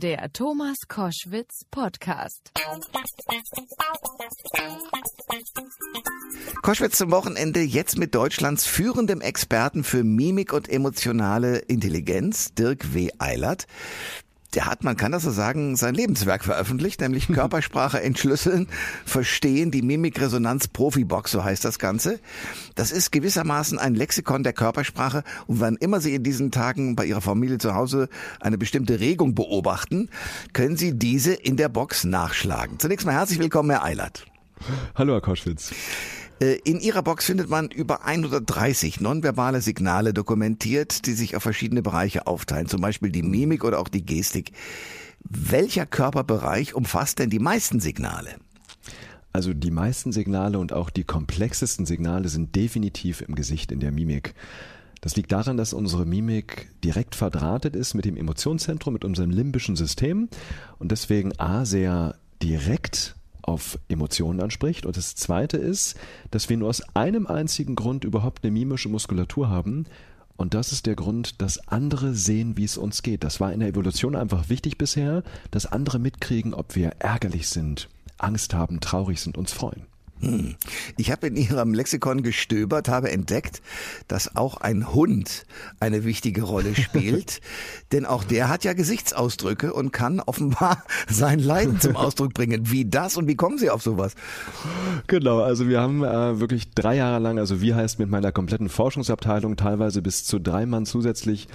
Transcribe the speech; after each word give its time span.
Der 0.00 0.32
Thomas 0.32 0.76
Koschwitz 0.86 1.64
Podcast. 1.72 2.52
Koschwitz 6.62 6.98
zum 6.98 7.10
Wochenende 7.10 7.58
jetzt 7.62 7.98
mit 7.98 8.14
Deutschlands 8.14 8.64
führendem 8.64 9.20
Experten 9.20 9.82
für 9.82 10.04
Mimik 10.04 10.52
und 10.52 10.68
emotionale 10.68 11.58
Intelligenz, 11.58 12.54
Dirk 12.54 12.94
W. 12.94 13.10
Eilert 13.18 13.66
der 14.54 14.66
hat, 14.66 14.82
man 14.82 14.96
kann 14.96 15.12
das 15.12 15.24
so 15.24 15.30
sagen, 15.30 15.76
sein 15.76 15.94
Lebenswerk 15.94 16.44
veröffentlicht, 16.44 17.00
nämlich 17.00 17.28
Körpersprache 17.32 18.00
entschlüsseln, 18.02 18.68
verstehen, 19.04 19.70
die 19.70 19.82
Mimikresonanz 19.82 20.68
Profibox, 20.68 21.32
so 21.32 21.44
heißt 21.44 21.64
das 21.64 21.78
Ganze. 21.78 22.18
Das 22.74 22.90
ist 22.90 23.12
gewissermaßen 23.12 23.78
ein 23.78 23.94
Lexikon 23.94 24.42
der 24.42 24.52
Körpersprache 24.52 25.22
und 25.46 25.60
wann 25.60 25.76
immer 25.76 26.00
Sie 26.00 26.14
in 26.14 26.22
diesen 26.22 26.50
Tagen 26.50 26.96
bei 26.96 27.04
Ihrer 27.04 27.20
Familie 27.20 27.58
zu 27.58 27.74
Hause 27.74 28.08
eine 28.40 28.58
bestimmte 28.58 29.00
Regung 29.00 29.34
beobachten, 29.34 30.08
können 30.52 30.76
Sie 30.76 30.98
diese 30.98 31.34
in 31.34 31.56
der 31.56 31.68
Box 31.68 32.04
nachschlagen. 32.04 32.78
Zunächst 32.78 33.04
mal 33.04 33.12
herzlich 33.12 33.38
willkommen, 33.38 33.70
Herr 33.70 33.84
Eilert. 33.84 34.26
Hallo, 34.94 35.12
Herr 35.12 35.20
Koschwitz. 35.20 35.72
Äh, 36.40 36.58
in 36.64 36.80
Ihrer 36.80 37.02
Box 37.02 37.26
findet 37.26 37.48
man 37.48 37.68
über 37.68 38.04
130 38.04 39.00
nonverbale 39.00 39.60
Signale 39.60 40.14
dokumentiert, 40.14 41.06
die 41.06 41.12
sich 41.12 41.36
auf 41.36 41.42
verschiedene 41.42 41.82
Bereiche 41.82 42.26
aufteilen, 42.26 42.68
zum 42.68 42.80
Beispiel 42.80 43.10
die 43.10 43.22
Mimik 43.22 43.64
oder 43.64 43.78
auch 43.80 43.88
die 43.88 44.04
Gestik. 44.04 44.52
Welcher 45.28 45.86
Körperbereich 45.86 46.74
umfasst 46.74 47.18
denn 47.18 47.30
die 47.30 47.40
meisten 47.40 47.80
Signale? 47.80 48.36
Also 49.32 49.52
die 49.52 49.70
meisten 49.70 50.12
Signale 50.12 50.58
und 50.58 50.72
auch 50.72 50.90
die 50.90 51.04
komplexesten 51.04 51.86
Signale 51.86 52.28
sind 52.28 52.56
definitiv 52.56 53.20
im 53.20 53.34
Gesicht 53.34 53.72
in 53.72 53.80
der 53.80 53.92
Mimik. 53.92 54.34
Das 55.00 55.16
liegt 55.16 55.30
daran, 55.30 55.56
dass 55.56 55.72
unsere 55.72 56.06
Mimik 56.06 56.70
direkt 56.82 57.14
verdrahtet 57.14 57.76
ist 57.76 57.94
mit 57.94 58.04
dem 58.04 58.16
Emotionszentrum, 58.16 58.94
mit 58.94 59.04
unserem 59.04 59.30
limbischen 59.30 59.76
System 59.76 60.28
und 60.78 60.90
deswegen 60.90 61.38
A 61.38 61.64
sehr 61.64 62.16
direkt 62.42 63.17
auf 63.48 63.78
Emotionen 63.88 64.40
anspricht. 64.40 64.86
Und 64.86 64.96
das 64.96 65.14
Zweite 65.14 65.56
ist, 65.56 65.96
dass 66.30 66.48
wir 66.48 66.56
nur 66.56 66.68
aus 66.68 66.82
einem 66.94 67.26
einzigen 67.26 67.74
Grund 67.74 68.04
überhaupt 68.04 68.44
eine 68.44 68.52
mimische 68.52 68.88
Muskulatur 68.88 69.48
haben. 69.48 69.86
Und 70.36 70.54
das 70.54 70.70
ist 70.70 70.86
der 70.86 70.94
Grund, 70.94 71.42
dass 71.42 71.66
andere 71.68 72.14
sehen, 72.14 72.56
wie 72.56 72.64
es 72.64 72.78
uns 72.78 73.02
geht. 73.02 73.24
Das 73.24 73.40
war 73.40 73.52
in 73.52 73.60
der 73.60 73.68
Evolution 73.68 74.14
einfach 74.14 74.48
wichtig 74.48 74.78
bisher, 74.78 75.24
dass 75.50 75.66
andere 75.66 75.98
mitkriegen, 75.98 76.54
ob 76.54 76.76
wir 76.76 76.90
ärgerlich 77.00 77.48
sind, 77.48 77.88
Angst 78.18 78.54
haben, 78.54 78.80
traurig 78.80 79.20
sind, 79.20 79.36
uns 79.36 79.52
freuen. 79.52 79.86
Hm. 80.20 80.56
Ich 80.96 81.10
habe 81.10 81.28
in 81.28 81.36
Ihrem 81.36 81.74
Lexikon 81.74 82.22
gestöbert, 82.22 82.88
habe 82.88 83.10
entdeckt, 83.10 83.62
dass 84.08 84.34
auch 84.36 84.56
ein 84.56 84.92
Hund 84.92 85.46
eine 85.80 86.04
wichtige 86.04 86.42
Rolle 86.42 86.74
spielt. 86.74 87.40
Denn 87.92 88.04
auch 88.04 88.24
der 88.24 88.48
hat 88.48 88.64
ja 88.64 88.72
Gesichtsausdrücke 88.72 89.72
und 89.72 89.92
kann 89.92 90.20
offenbar 90.20 90.82
sein 91.08 91.38
Leiden 91.38 91.80
zum 91.80 91.96
Ausdruck 91.96 92.34
bringen. 92.34 92.70
Wie 92.70 92.84
das 92.84 93.16
und 93.16 93.28
wie 93.28 93.36
kommen 93.36 93.58
Sie 93.58 93.70
auf 93.70 93.82
sowas? 93.82 94.14
Genau, 95.06 95.40
also 95.40 95.68
wir 95.68 95.80
haben 95.80 96.02
äh, 96.02 96.40
wirklich 96.40 96.70
drei 96.74 96.96
Jahre 96.96 97.20
lang, 97.20 97.38
also 97.38 97.60
wie 97.60 97.74
heißt 97.74 97.98
mit 97.98 98.10
meiner 98.10 98.32
kompletten 98.32 98.68
Forschungsabteilung, 98.68 99.56
teilweise 99.56 100.02
bis 100.02 100.24
zu 100.24 100.38
drei 100.38 100.66
Mann 100.66 100.86
zusätzlich 100.86 101.48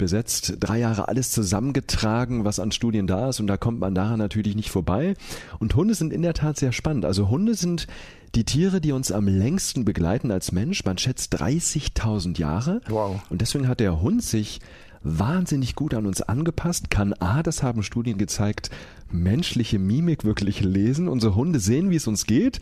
besetzt, 0.00 0.54
drei 0.58 0.78
Jahre 0.78 1.06
alles 1.06 1.30
zusammengetragen, 1.30 2.44
was 2.44 2.58
an 2.58 2.72
Studien 2.72 3.06
da 3.06 3.28
ist 3.28 3.38
und 3.38 3.46
da 3.46 3.56
kommt 3.56 3.78
man 3.78 3.94
daran 3.94 4.18
natürlich 4.18 4.56
nicht 4.56 4.70
vorbei. 4.70 5.14
Und 5.60 5.76
Hunde 5.76 5.94
sind 5.94 6.12
in 6.12 6.22
der 6.22 6.34
Tat 6.34 6.56
sehr 6.56 6.72
spannend. 6.72 7.04
Also 7.04 7.28
Hunde 7.28 7.54
sind 7.54 7.86
die 8.34 8.44
Tiere, 8.44 8.80
die 8.80 8.92
uns 8.92 9.12
am 9.12 9.28
längsten 9.28 9.84
begleiten 9.84 10.30
als 10.30 10.52
Mensch. 10.52 10.84
Man 10.84 10.98
schätzt 10.98 11.40
30.000 11.40 12.38
Jahre. 12.38 12.80
Wow. 12.88 13.20
Und 13.28 13.40
deswegen 13.42 13.68
hat 13.68 13.80
der 13.80 14.00
Hund 14.00 14.22
sich 14.22 14.60
wahnsinnig 15.02 15.74
gut 15.74 15.94
an 15.94 16.06
uns 16.06 16.22
angepasst, 16.22 16.90
kann 16.90 17.14
A, 17.14 17.42
das 17.42 17.62
haben 17.62 17.82
Studien 17.82 18.18
gezeigt, 18.18 18.70
menschliche 19.10 19.78
Mimik 19.78 20.24
wirklich 20.24 20.60
lesen. 20.60 21.08
Unsere 21.08 21.34
Hunde 21.34 21.60
sehen, 21.60 21.90
wie 21.90 21.96
es 21.96 22.06
uns 22.06 22.26
geht. 22.26 22.60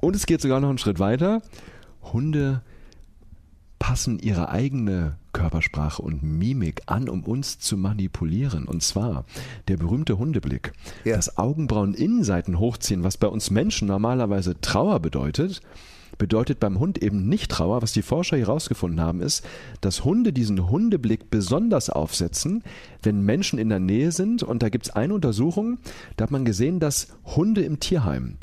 Und 0.00 0.16
es 0.16 0.26
geht 0.26 0.40
sogar 0.40 0.60
noch 0.60 0.68
einen 0.68 0.78
Schritt 0.78 0.98
weiter. 0.98 1.42
Hunde 2.02 2.62
passen 3.78 4.18
ihre 4.18 4.48
eigene 4.48 5.16
Körpersprache 5.38 6.02
und 6.02 6.24
Mimik 6.24 6.82
an, 6.86 7.08
um 7.08 7.22
uns 7.22 7.60
zu 7.60 7.76
manipulieren. 7.76 8.64
Und 8.64 8.82
zwar 8.82 9.24
der 9.68 9.76
berühmte 9.76 10.18
Hundeblick. 10.18 10.72
Ja. 11.04 11.14
Das 11.14 11.38
Augenbrauen-Innenseiten 11.38 12.58
hochziehen, 12.58 13.04
was 13.04 13.16
bei 13.16 13.28
uns 13.28 13.52
Menschen 13.52 13.86
normalerweise 13.86 14.60
Trauer 14.60 14.98
bedeutet, 14.98 15.60
bedeutet 16.18 16.58
beim 16.58 16.80
Hund 16.80 17.00
eben 17.00 17.28
nicht 17.28 17.52
Trauer. 17.52 17.82
Was 17.82 17.92
die 17.92 18.02
Forscher 18.02 18.36
herausgefunden 18.36 19.00
haben, 19.00 19.20
ist, 19.20 19.46
dass 19.80 20.04
Hunde 20.04 20.32
diesen 20.32 20.68
Hundeblick 20.70 21.30
besonders 21.30 21.88
aufsetzen, 21.88 22.64
wenn 23.04 23.22
Menschen 23.22 23.60
in 23.60 23.68
der 23.68 23.78
Nähe 23.78 24.10
sind. 24.10 24.42
Und 24.42 24.64
da 24.64 24.70
gibt 24.70 24.86
es 24.86 24.96
eine 24.96 25.14
Untersuchung, 25.14 25.78
da 26.16 26.24
hat 26.24 26.32
man 26.32 26.44
gesehen, 26.44 26.80
dass 26.80 27.08
Hunde 27.36 27.60
im 27.62 27.78
Tierheim, 27.78 28.38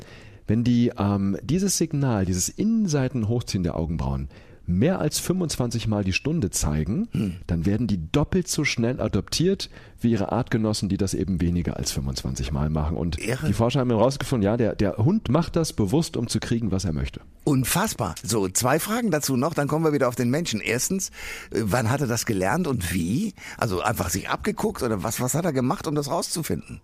wenn 0.46 0.64
die 0.64 0.92
ähm, 0.96 1.36
dieses 1.42 1.76
Signal, 1.76 2.24
dieses 2.24 2.48
Innenseiten 2.48 3.28
hochziehen 3.28 3.64
der 3.64 3.76
Augenbrauen, 3.76 4.28
mehr 4.66 5.00
als 5.00 5.18
25 5.18 5.86
Mal 5.88 6.04
die 6.04 6.12
Stunde 6.12 6.50
zeigen, 6.50 7.08
hm. 7.12 7.36
dann 7.46 7.66
werden 7.66 7.86
die 7.86 8.10
doppelt 8.10 8.48
so 8.48 8.64
schnell 8.64 9.00
adoptiert 9.00 9.70
wie 10.00 10.10
ihre 10.12 10.32
Artgenossen, 10.32 10.88
die 10.88 10.96
das 10.96 11.14
eben 11.14 11.40
weniger 11.40 11.76
als 11.76 11.92
25 11.92 12.52
Mal 12.52 12.70
machen. 12.70 12.96
Und 12.96 13.18
Irre. 13.18 13.46
die 13.46 13.52
Forscher 13.52 13.80
haben 13.80 13.90
herausgefunden, 13.90 14.44
ja, 14.44 14.56
der, 14.56 14.74
der 14.74 14.96
Hund 14.98 15.28
macht 15.28 15.56
das 15.56 15.72
bewusst, 15.72 16.16
um 16.16 16.28
zu 16.28 16.40
kriegen, 16.40 16.70
was 16.70 16.84
er 16.84 16.92
möchte. 16.92 17.20
Unfassbar. 17.44 18.14
So, 18.22 18.48
zwei 18.48 18.78
Fragen 18.78 19.10
dazu 19.10 19.36
noch, 19.36 19.54
dann 19.54 19.68
kommen 19.68 19.84
wir 19.84 19.92
wieder 19.92 20.08
auf 20.08 20.16
den 20.16 20.30
Menschen. 20.30 20.60
Erstens, 20.60 21.10
äh, 21.50 21.62
wann 21.62 21.90
hat 21.90 22.00
er 22.00 22.06
das 22.06 22.26
gelernt 22.26 22.66
und 22.66 22.92
wie? 22.92 23.34
Also 23.58 23.80
einfach 23.80 24.10
sich 24.10 24.28
abgeguckt 24.28 24.82
oder 24.82 25.02
was, 25.02 25.20
was 25.20 25.34
hat 25.34 25.44
er 25.44 25.52
gemacht, 25.52 25.86
um 25.86 25.94
das 25.94 26.10
rauszufinden? 26.10 26.80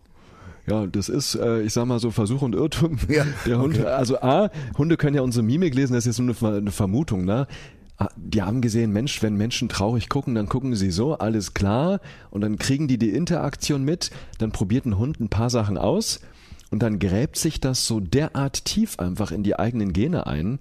Ja, 0.67 0.87
das 0.87 1.09
ist, 1.09 1.35
äh, 1.35 1.63
ich 1.63 1.73
sag 1.73 1.87
mal 1.87 1.99
so 1.99 2.11
Versuch 2.11 2.43
und 2.43 2.55
Irrtum. 2.55 2.99
Ja, 3.09 3.27
der 3.47 3.59
Hund, 3.59 3.79
okay. 3.79 3.87
also 3.87 4.21
A, 4.21 4.51
Hunde 4.79 4.97
können 4.97 5.17
ja 5.17 5.23
unsere 5.23 5.45
Mimik 5.45 5.75
lesen, 5.75 5.95
das 5.95 6.07
ist 6.07 6.19
jetzt 6.19 6.25
nur 6.25 6.37
eine, 6.49 6.59
eine 6.59 6.71
Vermutung, 6.71 7.25
ne? 7.25 7.47
Die 8.17 8.43
haben 8.43 8.63
gesehen, 8.63 8.93
Mensch, 8.93 9.23
wenn 9.23 9.37
Menschen 9.37 9.69
traurig 9.69 10.09
gucken, 10.09 10.35
dann 10.35 10.49
gucken 10.49 10.75
sie 10.75 10.91
so, 10.91 11.19
alles 11.19 11.55
klar, 11.55 12.01
und 12.31 12.41
dann 12.41 12.59
kriegen 12.59 12.89
die 12.89 12.99
die 12.99 13.11
Interaktion 13.11 13.85
mit, 13.85 14.11
dann 14.39 14.51
probiert 14.51 14.87
ein 14.87 14.99
Hund 14.99 15.21
ein 15.21 15.29
paar 15.29 15.51
Sachen 15.51 15.79
aus 15.79 16.21
und 16.71 16.83
dann 16.83 16.99
gräbt 16.99 17.37
sich 17.37 17.61
das 17.61 17.87
so 17.87 18.01
derart 18.01 18.65
tief 18.65 18.99
einfach 18.99 19.31
in 19.31 19.45
die 19.45 19.57
eigenen 19.57 19.93
Gene 19.93 20.27
ein, 20.27 20.59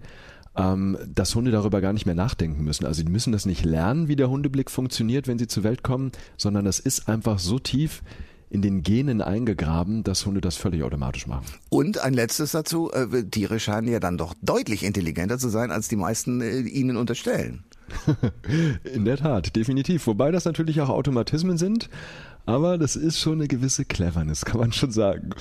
ähm, 0.56 0.98
dass 1.08 1.34
Hunde 1.34 1.52
darüber 1.52 1.82
gar 1.82 1.94
nicht 1.94 2.06
mehr 2.06 2.16
nachdenken 2.16 2.64
müssen. 2.64 2.86
Also 2.86 3.02
die 3.02 3.12
müssen 3.12 3.32
das 3.32 3.46
nicht 3.46 3.64
lernen, 3.64 4.08
wie 4.08 4.18
der 4.18 4.30
Hundeblick 4.30 4.70
funktioniert, 4.70 5.28
wenn 5.28 5.40
sie 5.40 5.48
zur 5.48 5.64
Welt 5.64 5.84
kommen, 5.84 6.12
sondern 6.38 6.66
das 6.66 6.80
ist 6.80 7.08
einfach 7.08 7.40
so 7.40 7.60
tief 7.60 8.04
in 8.52 8.62
den 8.62 8.84
Genen 8.84 9.22
eingegraben, 9.22 10.04
dass 10.04 10.26
Hunde 10.26 10.42
das 10.42 10.58
völlig 10.58 10.84
automatisch 10.84 11.26
machen. 11.26 11.46
Und 11.70 12.00
ein 12.00 12.14
letztes 12.14 12.52
dazu, 12.52 12.92
äh, 12.92 13.24
Tiere 13.24 13.60
scheinen 13.60 13.88
ja 13.88 14.00
dann 14.00 14.18
doch 14.18 14.34
deutlich 14.42 14.84
intelligenter 14.84 15.38
zu 15.38 15.50
sein, 15.50 15.72
als 15.72 15.88
die 15.88 15.96
meisten 15.96 16.42
äh, 16.42 16.60
ihnen 16.60 16.98
unterstellen. 16.98 17.64
in 18.94 19.06
der 19.06 19.18
Tat, 19.18 19.56
definitiv. 19.56 20.06
Wobei 20.08 20.32
das 20.32 20.46
natürlich 20.46 20.82
auch 20.82 20.90
Automatismen 20.90 21.58
sind, 21.58 21.90
aber 22.46 22.78
das 22.78 22.96
ist 22.96 23.20
schon 23.20 23.34
eine 23.36 23.48
gewisse 23.48 23.86
Cleverness, 23.86 24.46
kann 24.46 24.60
man 24.60 24.74
schon 24.74 24.92
sagen 24.92 25.32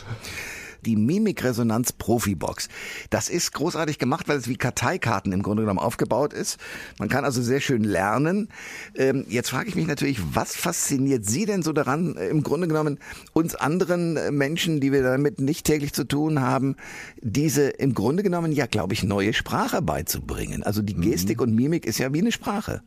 die 0.87 0.97
Mimikresonanz 0.97 1.93
Profibox. 1.93 2.69
Das 3.11 3.29
ist 3.29 3.53
großartig 3.53 3.99
gemacht, 3.99 4.29
weil 4.29 4.39
es 4.39 4.49
wie 4.49 4.57
Karteikarten 4.57 5.33
im 5.33 5.43
Grunde 5.43 5.63
genommen 5.63 5.79
aufgebaut 5.79 6.33
ist. 6.33 6.59
Man 6.99 7.09
kann 7.09 7.25
also 7.25 7.43
sehr 7.43 7.61
schön 7.61 7.85
lernen. 7.85 8.49
Ähm, 8.97 9.25
jetzt 9.29 9.51
frage 9.51 9.69
ich 9.69 9.75
mich 9.75 9.87
natürlich, 9.87 10.21
was 10.33 10.57
fasziniert 10.57 11.25
Sie 11.25 11.47
denn 11.47 11.63
so 11.63 11.73
daran, 11.73 12.17
äh, 12.17 12.29
im 12.29 12.43
Grunde 12.43 12.69
genommen 12.69 12.99
uns 13.33 13.55
anderen 13.55 14.17
äh, 14.17 14.31
Menschen, 14.31 14.81
die 14.81 14.93
wir 14.93 15.03
damit 15.03 15.41
nicht 15.41 15.67
täglich 15.67 15.93
zu 15.93 16.05
tun 16.05 16.41
haben, 16.41 16.77
diese 17.21 17.69
im 17.69 17.95
Grunde 17.95 18.23
genommen 18.23 18.53
ja, 18.53 18.67
glaube 18.67 18.95
ich, 18.95 19.03
neue 19.03 19.33
Sprache 19.33 19.83
beizubringen. 19.83 20.63
Also 20.63 20.83
die 20.83 20.95
Gestik 20.95 21.39
mhm. 21.39 21.43
und 21.43 21.55
Mimik 21.55 21.87
ist 21.87 21.99
ja 21.99 22.13
wie 22.13 22.21
eine 22.21 22.33
Sprache. 22.33 22.83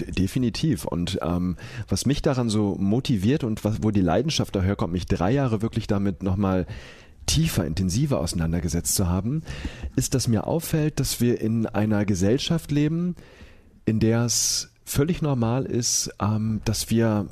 Definitiv. 0.00 0.84
Und 0.84 1.18
ähm, 1.22 1.56
was 1.88 2.06
mich 2.06 2.22
daran 2.22 2.48
so 2.48 2.76
motiviert 2.78 3.44
und 3.44 3.64
was, 3.64 3.82
wo 3.82 3.90
die 3.90 4.00
Leidenschaft 4.00 4.54
daherkommt, 4.54 4.92
mich 4.92 5.06
drei 5.06 5.32
Jahre 5.32 5.62
wirklich 5.62 5.86
damit 5.86 6.22
nochmal 6.22 6.66
tiefer, 7.26 7.66
intensiver 7.66 8.20
auseinandergesetzt 8.20 8.94
zu 8.94 9.08
haben, 9.08 9.42
ist, 9.96 10.14
dass 10.14 10.28
mir 10.28 10.46
auffällt, 10.46 10.98
dass 10.98 11.20
wir 11.20 11.40
in 11.40 11.66
einer 11.66 12.04
Gesellschaft 12.04 12.70
leben, 12.70 13.16
in 13.84 14.00
der 14.00 14.24
es 14.24 14.70
völlig 14.84 15.22
normal 15.22 15.66
ist, 15.66 16.10
ähm, 16.20 16.60
dass 16.64 16.90
wir 16.90 17.28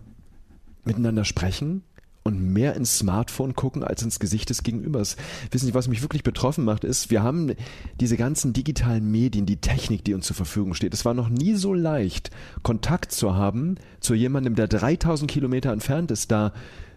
miteinander 0.85 1.25
sprechen, 1.25 1.83
und 2.27 2.41
mehr 2.41 2.75
ins 2.75 2.99
Smartphone 2.99 3.55
gucken 3.55 3.83
als 3.83 4.03
ins 4.03 4.19
Gesicht 4.19 4.51
des 4.51 4.63
Gegenübers. 4.63 5.17
Wissen 5.51 5.67
Sie, 5.67 5.75
was 5.75 5.89
mich 5.89 6.03
wirklich 6.03 6.23
betroffen 6.23 6.65
macht, 6.65 6.85
ist, 6.85 7.11
wir 7.11 7.23
haben 7.23 7.53
diese 8.01 8.17
ganzen 8.17 8.53
digitalen 8.53 9.11
Medien, 9.11 9.47
die 9.47 9.57
Technik, 9.57 10.05
die 10.05 10.15
uns 10.15 10.27
zur 10.27 10.37
Verfügung 10.37 10.75
steht. 10.75 10.95
Es 10.95 11.05
war 11.05 11.15
noch 11.15 11.29
nie 11.29 11.55
so 11.55 11.73
leicht, 11.73 12.31
Kontakt 12.63 13.13
zu 13.13 13.35
haben 13.35 13.77
zu 14.01 14.15
jemandem, 14.15 14.55
der 14.55 14.69
3000 14.69 15.31
Kilometer 15.31 15.73
entfernt 15.73 16.11
ist. 16.11 16.31
Da 16.31 16.53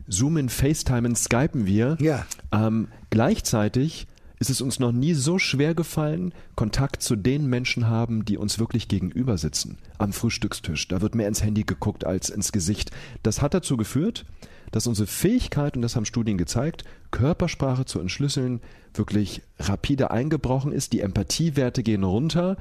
zoomen, 0.10 0.50
FaceTimen, 0.50 1.16
Skypen 1.16 1.66
wir. 1.66 1.98
Ja. 2.00 2.26
Ähm, 2.52 2.88
gleichzeitig 3.10 4.08
ist 4.40 4.50
es 4.50 4.62
uns 4.62 4.80
noch 4.80 4.94
nie 4.94 5.14
so 5.14 5.38
schwer 5.38 5.76
gefallen, 5.76 6.34
Kontakt 6.56 7.04
zu 7.04 7.18
den 7.18 7.48
Menschen 7.48 7.88
haben, 7.88 8.24
die 8.24 8.38
uns 8.38 8.58
wirklich 8.58 8.88
gegenüber 8.88 9.38
sitzen. 9.38 9.78
Am 9.98 10.14
Frühstückstisch. 10.14 10.88
Da 10.88 11.02
wird 11.02 11.14
mehr 11.14 11.28
ins 11.28 11.44
Handy 11.44 11.64
geguckt 11.64 12.06
als 12.06 12.30
ins 12.30 12.54
Gesicht. 12.54 12.92
Das 13.22 13.42
hat 13.42 13.54
dazu 13.54 13.76
geführt, 13.76 14.26
dass 14.72 14.88
unsere 14.88 15.08
Fähigkeit, 15.08 15.76
und 15.76 15.82
das 15.82 15.96
haben 15.96 16.06
Studien 16.06 16.38
gezeigt, 16.38 16.84
Körpersprache 17.12 17.86
zu 17.86 18.00
entschlüsseln, 18.00 18.62
wirklich 18.94 19.42
rapide 19.60 20.12
eingebrochen 20.12 20.72
ist. 20.72 20.94
Die 20.94 21.02
Empathiewerte 21.02 21.84
gehen 21.84 22.04
runter. 22.04 22.58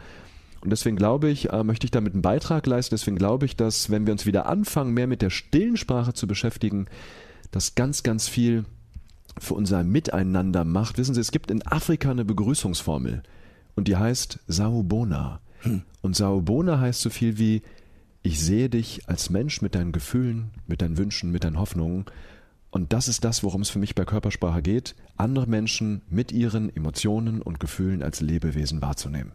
Und 0.60 0.70
deswegen 0.70 0.96
glaube 0.96 1.28
ich, 1.28 1.52
äh, 1.52 1.62
möchte 1.62 1.86
ich 1.86 1.90
damit 1.90 2.14
einen 2.14 2.22
Beitrag 2.22 2.66
leisten. 2.66 2.94
Deswegen 2.94 3.16
glaube 3.16 3.46
ich, 3.46 3.56
dass 3.56 3.90
wenn 3.90 4.06
wir 4.06 4.12
uns 4.12 4.26
wieder 4.26 4.46
anfangen, 4.46 4.94
mehr 4.94 5.06
mit 5.06 5.22
der 5.22 5.30
stillen 5.30 5.76
Sprache 5.76 6.14
zu 6.14 6.26
beschäftigen, 6.26 6.86
das 7.50 7.74
ganz, 7.74 8.02
ganz 8.02 8.28
viel 8.28 8.64
für 9.38 9.54
unser 9.54 9.84
Miteinander 9.84 10.64
macht. 10.64 10.98
Wissen 10.98 11.14
Sie, 11.14 11.20
es 11.20 11.30
gibt 11.30 11.50
in 11.50 11.66
Afrika 11.66 12.10
eine 12.10 12.24
Begrüßungsformel 12.24 13.22
und 13.76 13.88
die 13.88 13.96
heißt 13.96 14.40
Saubona. 14.48 15.40
Hm. 15.60 15.82
Und 16.02 16.16
Saubona 16.16 16.80
heißt 16.80 17.00
so 17.00 17.10
viel 17.10 17.38
wie 17.38 17.62
ich 18.22 18.40
sehe 18.40 18.68
dich 18.68 19.08
als 19.08 19.30
Mensch 19.30 19.62
mit 19.62 19.74
deinen 19.74 19.92
Gefühlen, 19.92 20.50
mit 20.66 20.82
deinen 20.82 20.98
Wünschen, 20.98 21.30
mit 21.30 21.44
deinen 21.44 21.58
Hoffnungen. 21.58 22.06
Und 22.70 22.92
das 22.92 23.08
ist 23.08 23.24
das, 23.24 23.42
worum 23.42 23.62
es 23.62 23.70
für 23.70 23.78
mich 23.78 23.94
bei 23.94 24.04
Körpersprache 24.04 24.62
geht, 24.62 24.94
andere 25.16 25.46
Menschen 25.46 26.02
mit 26.10 26.32
ihren 26.32 26.74
Emotionen 26.74 27.40
und 27.40 27.60
Gefühlen 27.60 28.02
als 28.02 28.20
Lebewesen 28.20 28.82
wahrzunehmen. 28.82 29.32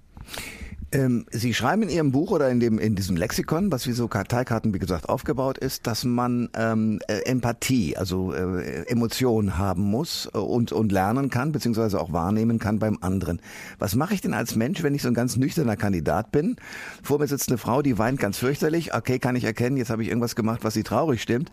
Ähm, 0.93 1.25
Sie 1.31 1.55
schreiben 1.55 1.81
in 1.81 1.89
Ihrem 1.89 2.11
Buch 2.11 2.29
oder 2.29 2.49
in 2.51 2.59
dem 2.59 2.77
in 2.77 2.95
diesem 2.95 3.17
Lexikon, 3.17 3.71
was 3.71 3.87
wie 3.87 3.93
so 3.93 4.07
Karteikarten 4.07 4.75
wie 4.75 4.79
gesagt 4.79 5.09
aufgebaut 5.09 5.57
ist, 5.57 5.87
dass 5.87 6.03
man 6.03 6.49
ähm, 6.55 6.99
äh, 7.07 7.21
Empathie, 7.25 7.97
also 7.97 8.31
äh, 8.31 8.85
Emotionen 8.85 9.57
haben 9.57 9.81
muss 9.81 10.29
äh, 10.35 10.37
und 10.37 10.71
und 10.71 10.91
lernen 10.91 11.31
kann 11.31 11.51
beziehungsweise 11.51 11.99
auch 11.99 12.13
wahrnehmen 12.13 12.59
kann 12.59 12.77
beim 12.77 12.99
anderen. 13.01 13.41
Was 13.79 13.95
mache 13.95 14.13
ich 14.13 14.21
denn 14.21 14.35
als 14.35 14.55
Mensch, 14.55 14.83
wenn 14.83 14.93
ich 14.93 15.01
so 15.01 15.07
ein 15.07 15.15
ganz 15.15 15.35
nüchterner 15.35 15.77
Kandidat 15.77 16.31
bin? 16.31 16.57
Vor 17.01 17.17
mir 17.17 17.27
sitzt 17.27 17.49
eine 17.49 17.57
Frau, 17.57 17.81
die 17.81 17.97
weint 17.97 18.19
ganz 18.19 18.37
fürchterlich. 18.37 18.93
Okay, 18.93 19.17
kann 19.17 19.35
ich 19.35 19.45
erkennen, 19.45 19.77
jetzt 19.77 19.89
habe 19.89 20.03
ich 20.03 20.09
irgendwas 20.09 20.35
gemacht, 20.35 20.63
was 20.63 20.75
sie 20.75 20.83
traurig 20.83 21.23
stimmt. 21.23 21.49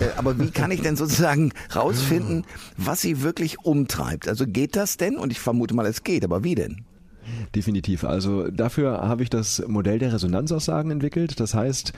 Äh, 0.00 0.06
aber 0.16 0.36
wie 0.40 0.50
kann 0.50 0.72
ich 0.72 0.82
denn 0.82 0.96
sozusagen 0.96 1.52
rausfinden, 1.76 2.44
was 2.76 3.00
sie 3.00 3.22
wirklich 3.22 3.60
umtreibt? 3.64 4.26
Also 4.26 4.46
geht 4.48 4.74
das 4.74 4.96
denn? 4.96 5.16
Und 5.16 5.30
ich 5.30 5.38
vermute 5.38 5.74
mal, 5.74 5.86
es 5.86 6.02
geht. 6.02 6.24
Aber 6.24 6.42
wie 6.42 6.56
denn? 6.56 6.84
Definitiv. 7.54 8.04
Also 8.04 8.48
dafür 8.50 9.00
habe 9.00 9.22
ich 9.22 9.30
das 9.30 9.62
Modell 9.66 9.98
der 9.98 10.12
Resonanzaussagen 10.12 10.90
entwickelt. 10.90 11.40
Das 11.40 11.54
heißt, 11.54 11.92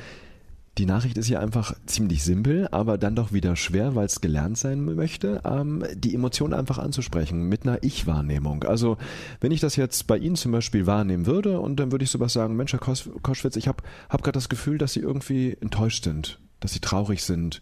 die 0.79 0.87
Nachricht 0.87 1.19
ist 1.19 1.29
ja 1.29 1.39
einfach 1.39 1.75
ziemlich 1.85 2.25
simpel, 2.25 2.67
aber 2.71 2.97
dann 2.97 3.15
doch 3.15 3.31
wieder 3.31 3.57
schwer, 3.57 3.95
weil 3.95 4.07
es 4.07 4.23
gelernt 4.23 4.57
sein 4.57 4.83
möchte, 4.83 5.43
ähm, 5.45 5.85
die 5.95 6.15
Emotionen 6.15 6.55
einfach 6.55 6.79
anzusprechen 6.79 7.47
mit 7.47 7.67
einer 7.67 7.83
Ich-Wahrnehmung. 7.83 8.65
Also 8.65 8.97
wenn 9.41 9.53
ich 9.53 9.61
das 9.61 9.77
jetzt 9.77 10.07
bei 10.07 10.17
Ihnen 10.17 10.37
zum 10.37 10.51
Beispiel 10.51 10.87
wahrnehmen 10.87 11.27
würde 11.27 11.61
und 11.61 11.79
dann 11.79 11.93
würde 11.93 12.05
ich 12.05 12.11
sowas 12.11 12.33
sagen, 12.33 12.57
Mensch, 12.57 12.73
Herr 12.73 12.81
Kos 12.81 13.11
Koschwitz, 13.23 13.57
ich 13.57 13.69
habe 13.69 13.83
hab 14.09 14.23
gerade 14.23 14.37
das 14.37 14.49
Gefühl, 14.49 14.79
dass 14.79 14.95
Sie 14.95 15.01
irgendwie 15.01 15.59
enttäuscht 15.61 16.05
sind, 16.05 16.39
dass 16.61 16.73
Sie 16.73 16.81
traurig 16.81 17.23
sind. 17.23 17.61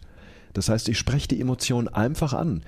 Das 0.53 0.69
heißt, 0.69 0.87
ich 0.87 0.97
spreche 0.97 1.27
die 1.27 1.41
Emotionen 1.41 1.89
einfach 1.89 2.33
an. 2.33 2.63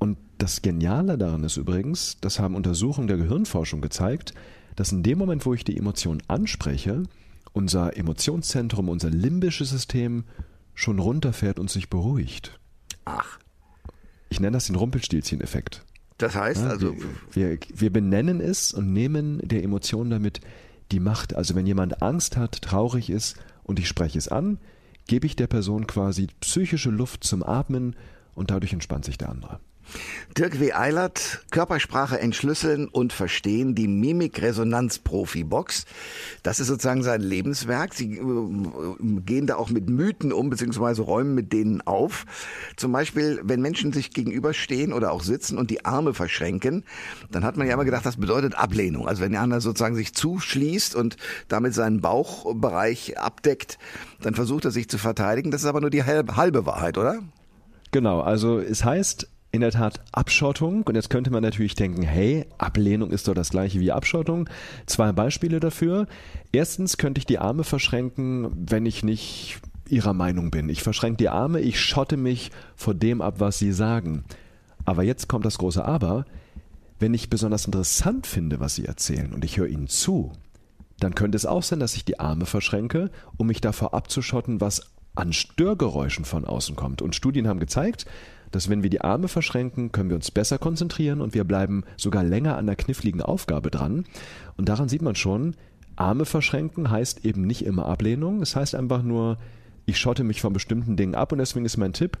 Und 0.00 0.18
das 0.38 0.62
Geniale 0.62 1.18
daran 1.18 1.44
ist 1.44 1.58
übrigens, 1.58 2.16
das 2.20 2.40
haben 2.40 2.56
Untersuchungen 2.56 3.06
der 3.06 3.18
Gehirnforschung 3.18 3.80
gezeigt, 3.82 4.34
dass 4.74 4.90
in 4.90 5.02
dem 5.02 5.18
Moment, 5.18 5.44
wo 5.46 5.54
ich 5.54 5.62
die 5.62 5.76
Emotion 5.76 6.22
anspreche, 6.26 7.04
unser 7.52 7.96
Emotionszentrum, 7.96 8.88
unser 8.88 9.10
limbisches 9.10 9.70
System 9.70 10.24
schon 10.74 10.98
runterfährt 10.98 11.58
und 11.58 11.70
sich 11.70 11.90
beruhigt. 11.90 12.58
Ach. 13.04 13.38
Ich 14.30 14.40
nenne 14.40 14.56
das 14.56 14.66
den 14.66 14.76
Rumpelstilzchen-Effekt. 14.76 15.84
Das 16.16 16.34
heißt 16.34 16.62
Ja, 16.62 16.68
also. 16.68 16.94
wir, 17.32 17.58
wir 17.74 17.92
benennen 17.92 18.40
es 18.40 18.72
und 18.72 18.92
nehmen 18.92 19.40
der 19.46 19.62
Emotion 19.62 20.08
damit 20.08 20.40
die 20.92 21.00
Macht. 21.00 21.34
Also 21.34 21.54
wenn 21.54 21.66
jemand 21.66 22.02
Angst 22.02 22.36
hat, 22.36 22.62
traurig 22.62 23.10
ist 23.10 23.36
und 23.64 23.78
ich 23.78 23.88
spreche 23.88 24.18
es 24.18 24.28
an, 24.28 24.58
gebe 25.06 25.26
ich 25.26 25.36
der 25.36 25.46
Person 25.46 25.86
quasi 25.86 26.28
psychische 26.40 26.90
Luft 26.90 27.24
zum 27.24 27.42
Atmen 27.42 27.96
und 28.34 28.50
dadurch 28.50 28.72
entspannt 28.72 29.04
sich 29.04 29.18
der 29.18 29.28
andere. 29.28 29.60
Dirk 30.36 30.60
W. 30.60 30.72
Eilert, 30.72 31.44
Körpersprache 31.50 32.20
entschlüsseln 32.20 32.88
und 32.88 33.12
verstehen, 33.12 33.74
die 33.74 33.88
Mimik-Resonanz-Profi-Box. 33.88 35.86
Das 36.42 36.60
ist 36.60 36.68
sozusagen 36.68 37.02
sein 37.02 37.20
Lebenswerk. 37.20 37.94
Sie 37.94 38.16
äh, 38.16 39.20
gehen 39.26 39.46
da 39.46 39.56
auch 39.56 39.70
mit 39.70 39.88
Mythen 39.90 40.32
um, 40.32 40.50
beziehungsweise 40.50 41.02
räumen 41.02 41.34
mit 41.34 41.52
denen 41.52 41.80
auf. 41.82 42.26
Zum 42.76 42.92
Beispiel, 42.92 43.40
wenn 43.42 43.60
Menschen 43.60 43.92
sich 43.92 44.12
gegenüberstehen 44.12 44.92
oder 44.92 45.12
auch 45.12 45.22
sitzen 45.22 45.58
und 45.58 45.70
die 45.70 45.84
Arme 45.84 46.14
verschränken, 46.14 46.84
dann 47.30 47.44
hat 47.44 47.56
man 47.56 47.66
ja 47.66 47.74
immer 47.74 47.84
gedacht, 47.84 48.06
das 48.06 48.16
bedeutet 48.16 48.54
Ablehnung. 48.54 49.08
Also 49.08 49.22
wenn 49.22 49.32
der 49.32 49.40
andere 49.40 49.60
sozusagen 49.60 49.96
sich 49.96 50.14
zuschließt 50.14 50.94
und 50.94 51.16
damit 51.48 51.74
seinen 51.74 52.00
Bauchbereich 52.00 53.18
abdeckt, 53.18 53.78
dann 54.20 54.34
versucht 54.34 54.64
er 54.64 54.70
sich 54.70 54.88
zu 54.88 54.98
verteidigen. 54.98 55.50
Das 55.50 55.62
ist 55.62 55.68
aber 55.68 55.80
nur 55.80 55.90
die 55.90 56.04
halbe 56.04 56.66
Wahrheit, 56.66 56.98
oder? 56.98 57.18
Genau, 57.90 58.20
also 58.20 58.60
es 58.60 58.84
heißt 58.84 59.28
in 59.52 59.60
der 59.60 59.72
Tat 59.72 60.00
Abschottung. 60.12 60.82
Und 60.82 60.94
jetzt 60.94 61.10
könnte 61.10 61.30
man 61.30 61.42
natürlich 61.42 61.74
denken, 61.74 62.02
hey, 62.02 62.46
Ablehnung 62.58 63.10
ist 63.10 63.28
doch 63.28 63.34
das 63.34 63.50
gleiche 63.50 63.80
wie 63.80 63.92
Abschottung. 63.92 64.48
Zwei 64.86 65.12
Beispiele 65.12 65.60
dafür. 65.60 66.06
Erstens 66.52 66.96
könnte 66.98 67.18
ich 67.18 67.26
die 67.26 67.38
Arme 67.38 67.64
verschränken, 67.64 68.50
wenn 68.54 68.86
ich 68.86 69.02
nicht 69.02 69.60
ihrer 69.88 70.14
Meinung 70.14 70.50
bin. 70.50 70.68
Ich 70.68 70.82
verschränke 70.82 71.16
die 71.16 71.28
Arme, 71.28 71.60
ich 71.60 71.80
schotte 71.80 72.16
mich 72.16 72.52
vor 72.76 72.94
dem 72.94 73.20
ab, 73.20 73.36
was 73.38 73.58
sie 73.58 73.72
sagen. 73.72 74.24
Aber 74.84 75.02
jetzt 75.02 75.28
kommt 75.28 75.44
das 75.44 75.58
große 75.58 75.84
Aber. 75.84 76.24
Wenn 76.98 77.14
ich 77.14 77.30
besonders 77.30 77.64
interessant 77.64 78.26
finde, 78.26 78.60
was 78.60 78.74
sie 78.74 78.84
erzählen 78.84 79.32
und 79.32 79.44
ich 79.44 79.56
höre 79.56 79.68
ihnen 79.68 79.88
zu, 79.88 80.32
dann 81.00 81.14
könnte 81.14 81.36
es 81.36 81.46
auch 81.46 81.62
sein, 81.62 81.80
dass 81.80 81.96
ich 81.96 82.04
die 82.04 82.20
Arme 82.20 82.46
verschränke, 82.46 83.10
um 83.36 83.46
mich 83.46 83.60
davor 83.60 83.94
abzuschotten, 83.94 84.60
was 84.60 84.82
an 85.14 85.32
Störgeräuschen 85.32 86.24
von 86.24 86.44
außen 86.44 86.76
kommt. 86.76 87.02
Und 87.02 87.16
Studien 87.16 87.48
haben 87.48 87.58
gezeigt, 87.58 88.06
dass 88.50 88.68
wenn 88.68 88.82
wir 88.82 88.90
die 88.90 89.00
Arme 89.00 89.28
verschränken, 89.28 89.92
können 89.92 90.10
wir 90.10 90.16
uns 90.16 90.30
besser 90.30 90.58
konzentrieren 90.58 91.20
und 91.20 91.34
wir 91.34 91.44
bleiben 91.44 91.84
sogar 91.96 92.24
länger 92.24 92.56
an 92.56 92.66
der 92.66 92.76
kniffligen 92.76 93.22
Aufgabe 93.22 93.70
dran. 93.70 94.04
Und 94.56 94.68
daran 94.68 94.88
sieht 94.88 95.02
man 95.02 95.14
schon, 95.14 95.54
Arme 95.96 96.24
verschränken 96.24 96.90
heißt 96.90 97.24
eben 97.24 97.46
nicht 97.46 97.64
immer 97.64 97.86
Ablehnung. 97.86 98.42
Es 98.42 98.56
heißt 98.56 98.74
einfach 98.74 99.02
nur, 99.02 99.38
ich 99.86 99.98
schotte 99.98 100.24
mich 100.24 100.40
von 100.40 100.52
bestimmten 100.52 100.96
Dingen 100.96 101.14
ab 101.14 101.32
und 101.32 101.38
deswegen 101.38 101.66
ist 101.66 101.76
mein 101.76 101.92
Tipp, 101.92 102.18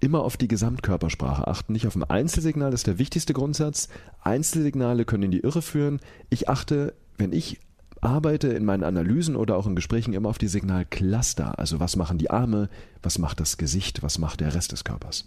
immer 0.00 0.22
auf 0.22 0.36
die 0.36 0.48
Gesamtkörpersprache 0.48 1.46
achten, 1.46 1.72
nicht 1.72 1.86
auf 1.86 1.96
ein 1.96 2.04
Einzelsignal, 2.04 2.70
das 2.70 2.80
ist 2.80 2.86
der 2.86 2.98
wichtigste 2.98 3.32
Grundsatz. 3.32 3.88
Einzelsignale 4.22 5.04
können 5.04 5.24
in 5.24 5.30
die 5.30 5.40
Irre 5.40 5.62
führen. 5.62 6.00
Ich 6.28 6.48
achte, 6.48 6.94
wenn 7.16 7.32
ich 7.32 7.58
arbeite 8.06 8.48
in 8.48 8.64
meinen 8.64 8.84
Analysen 8.84 9.36
oder 9.36 9.56
auch 9.56 9.66
in 9.66 9.76
Gesprächen 9.76 10.14
immer 10.14 10.28
auf 10.28 10.38
die 10.38 10.48
Signalcluster. 10.48 11.58
Also 11.58 11.80
was 11.80 11.96
machen 11.96 12.18
die 12.18 12.30
Arme, 12.30 12.68
was 13.02 13.18
macht 13.18 13.40
das 13.40 13.56
Gesicht, 13.56 14.02
was 14.02 14.18
macht 14.18 14.40
der 14.40 14.54
Rest 14.54 14.72
des 14.72 14.84
Körpers. 14.84 15.26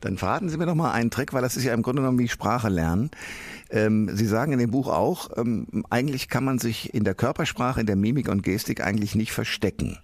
Dann 0.00 0.16
verraten 0.16 0.48
Sie 0.48 0.56
mir 0.56 0.66
doch 0.66 0.74
mal 0.74 0.92
einen 0.92 1.10
Trick, 1.10 1.32
weil 1.32 1.42
das 1.42 1.56
ist 1.56 1.64
ja 1.64 1.74
im 1.74 1.82
Grunde 1.82 2.02
genommen 2.02 2.18
wie 2.18 2.28
Sprache 2.28 2.68
lernen. 2.68 3.10
Ähm, 3.70 4.10
Sie 4.14 4.26
sagen 4.26 4.52
in 4.52 4.58
dem 4.58 4.70
Buch 4.70 4.88
auch, 4.88 5.30
ähm, 5.36 5.84
eigentlich 5.90 6.28
kann 6.28 6.44
man 6.44 6.58
sich 6.58 6.92
in 6.92 7.04
der 7.04 7.14
Körpersprache, 7.14 7.80
in 7.80 7.86
der 7.86 7.96
Mimik 7.96 8.28
und 8.28 8.42
Gestik 8.42 8.84
eigentlich 8.84 9.14
nicht 9.14 9.32
verstecken. 9.32 9.98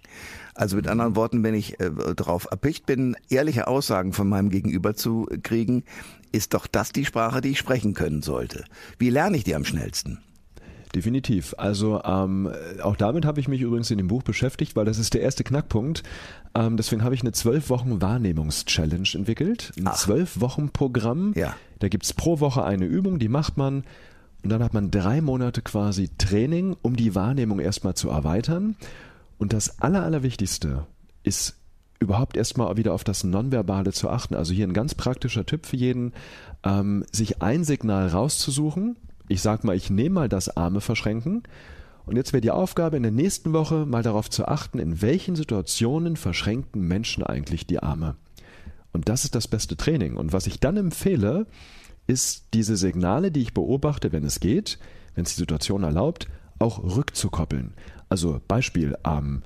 Also 0.55 0.77
mit 0.77 0.87
anderen 0.87 1.15
Worten, 1.15 1.43
wenn 1.43 1.53
ich 1.53 1.79
äh, 1.79 1.91
darauf 2.15 2.47
erpicht 2.49 2.85
bin, 2.85 3.15
ehrliche 3.29 3.67
Aussagen 3.67 4.13
von 4.13 4.27
meinem 4.29 4.49
Gegenüber 4.49 4.95
zu 4.95 5.27
kriegen, 5.43 5.83
ist 6.31 6.53
doch 6.53 6.67
das 6.67 6.91
die 6.91 7.05
Sprache, 7.05 7.41
die 7.41 7.49
ich 7.49 7.59
sprechen 7.59 7.93
können 7.93 8.21
sollte. 8.21 8.63
Wie 8.97 9.09
lerne 9.09 9.37
ich 9.37 9.43
die 9.43 9.55
am 9.55 9.65
schnellsten? 9.65 10.19
Definitiv. 10.95 11.53
Also 11.57 12.01
ähm, 12.03 12.51
auch 12.81 12.95
damit 12.95 13.25
habe 13.25 13.39
ich 13.39 13.47
mich 13.47 13.61
übrigens 13.61 13.91
in 13.91 13.99
dem 13.99 14.07
Buch 14.07 14.23
beschäftigt, 14.23 14.75
weil 14.75 14.85
das 14.85 14.97
ist 14.97 15.13
der 15.13 15.21
erste 15.21 15.43
Knackpunkt. 15.43 16.01
Ähm, 16.55 16.77
deswegen 16.77 17.03
habe 17.03 17.13
ich 17.13 17.21
eine 17.21 17.31
zwölf 17.31 17.69
Wochen 17.69 18.01
Wahrnehmungs-Challenge 18.01 19.09
entwickelt. 19.13 19.71
Ein 19.77 19.93
zwölf 19.93 20.41
Wochen 20.41 20.69
Programm. 20.69 21.33
Ja. 21.35 21.55
Da 21.77 21.89
gibt's 21.89 22.13
pro 22.13 22.39
Woche 22.39 22.63
eine 22.63 22.85
Übung, 22.85 23.19
die 23.19 23.29
macht 23.29 23.55
man. 23.57 23.83
Und 24.43 24.49
dann 24.49 24.63
hat 24.63 24.73
man 24.73 24.89
drei 24.89 25.21
Monate 25.21 25.61
quasi 25.61 26.09
Training, 26.17 26.75
um 26.81 26.95
die 26.95 27.13
Wahrnehmung 27.13 27.59
erstmal 27.59 27.93
zu 27.93 28.09
erweitern. 28.09 28.75
Und 29.37 29.53
das 29.53 29.79
Aller, 29.81 30.03
Allerwichtigste 30.03 30.87
ist 31.23 31.55
überhaupt 31.99 32.37
erstmal 32.37 32.77
wieder 32.77 32.93
auf 32.93 33.03
das 33.03 33.23
Nonverbale 33.23 33.91
zu 33.91 34.09
achten. 34.09 34.35
Also 34.35 34.53
hier 34.53 34.65
ein 34.65 34.73
ganz 34.73 34.95
praktischer 34.95 35.45
Tipp 35.45 35.65
für 35.65 35.75
jeden, 35.75 36.13
ähm, 36.63 37.05
sich 37.11 37.41
ein 37.41 37.63
Signal 37.63 38.07
rauszusuchen, 38.07 38.95
ich 39.29 39.41
sag 39.41 39.63
mal, 39.63 39.75
ich 39.75 39.89
nehme 39.89 40.15
mal 40.15 40.29
das 40.29 40.57
Arme 40.57 40.81
verschränken. 40.81 41.43
Und 42.05 42.15
jetzt 42.15 42.33
wäre 42.33 42.41
die 42.41 42.51
Aufgabe 42.51 42.97
in 42.97 43.03
der 43.03 43.11
nächsten 43.11 43.53
Woche 43.53 43.85
mal 43.85 44.01
darauf 44.01 44.29
zu 44.29 44.47
achten, 44.47 44.79
in 44.79 45.01
welchen 45.01 45.35
Situationen 45.35 46.17
verschränken 46.17 46.87
Menschen 46.87 47.23
eigentlich 47.23 47.67
die 47.67 47.81
Arme. 47.81 48.15
Und 48.91 49.07
das 49.07 49.23
ist 49.23 49.35
das 49.35 49.47
beste 49.47 49.77
Training. 49.77 50.17
Und 50.17 50.33
was 50.33 50.47
ich 50.47 50.59
dann 50.59 50.75
empfehle, 50.75 51.45
ist 52.07 52.47
diese 52.55 52.75
Signale, 52.75 53.31
die 53.31 53.41
ich 53.41 53.53
beobachte, 53.53 54.11
wenn 54.11 54.23
es 54.23 54.39
geht, 54.39 54.79
wenn 55.13 55.25
es 55.25 55.35
die 55.35 55.41
Situation 55.41 55.83
erlaubt, 55.83 56.27
auch 56.57 56.83
rückzukoppeln. 56.83 57.73
Also 58.09 58.41
Beispiel, 58.47 58.97
ähm, 59.05 59.43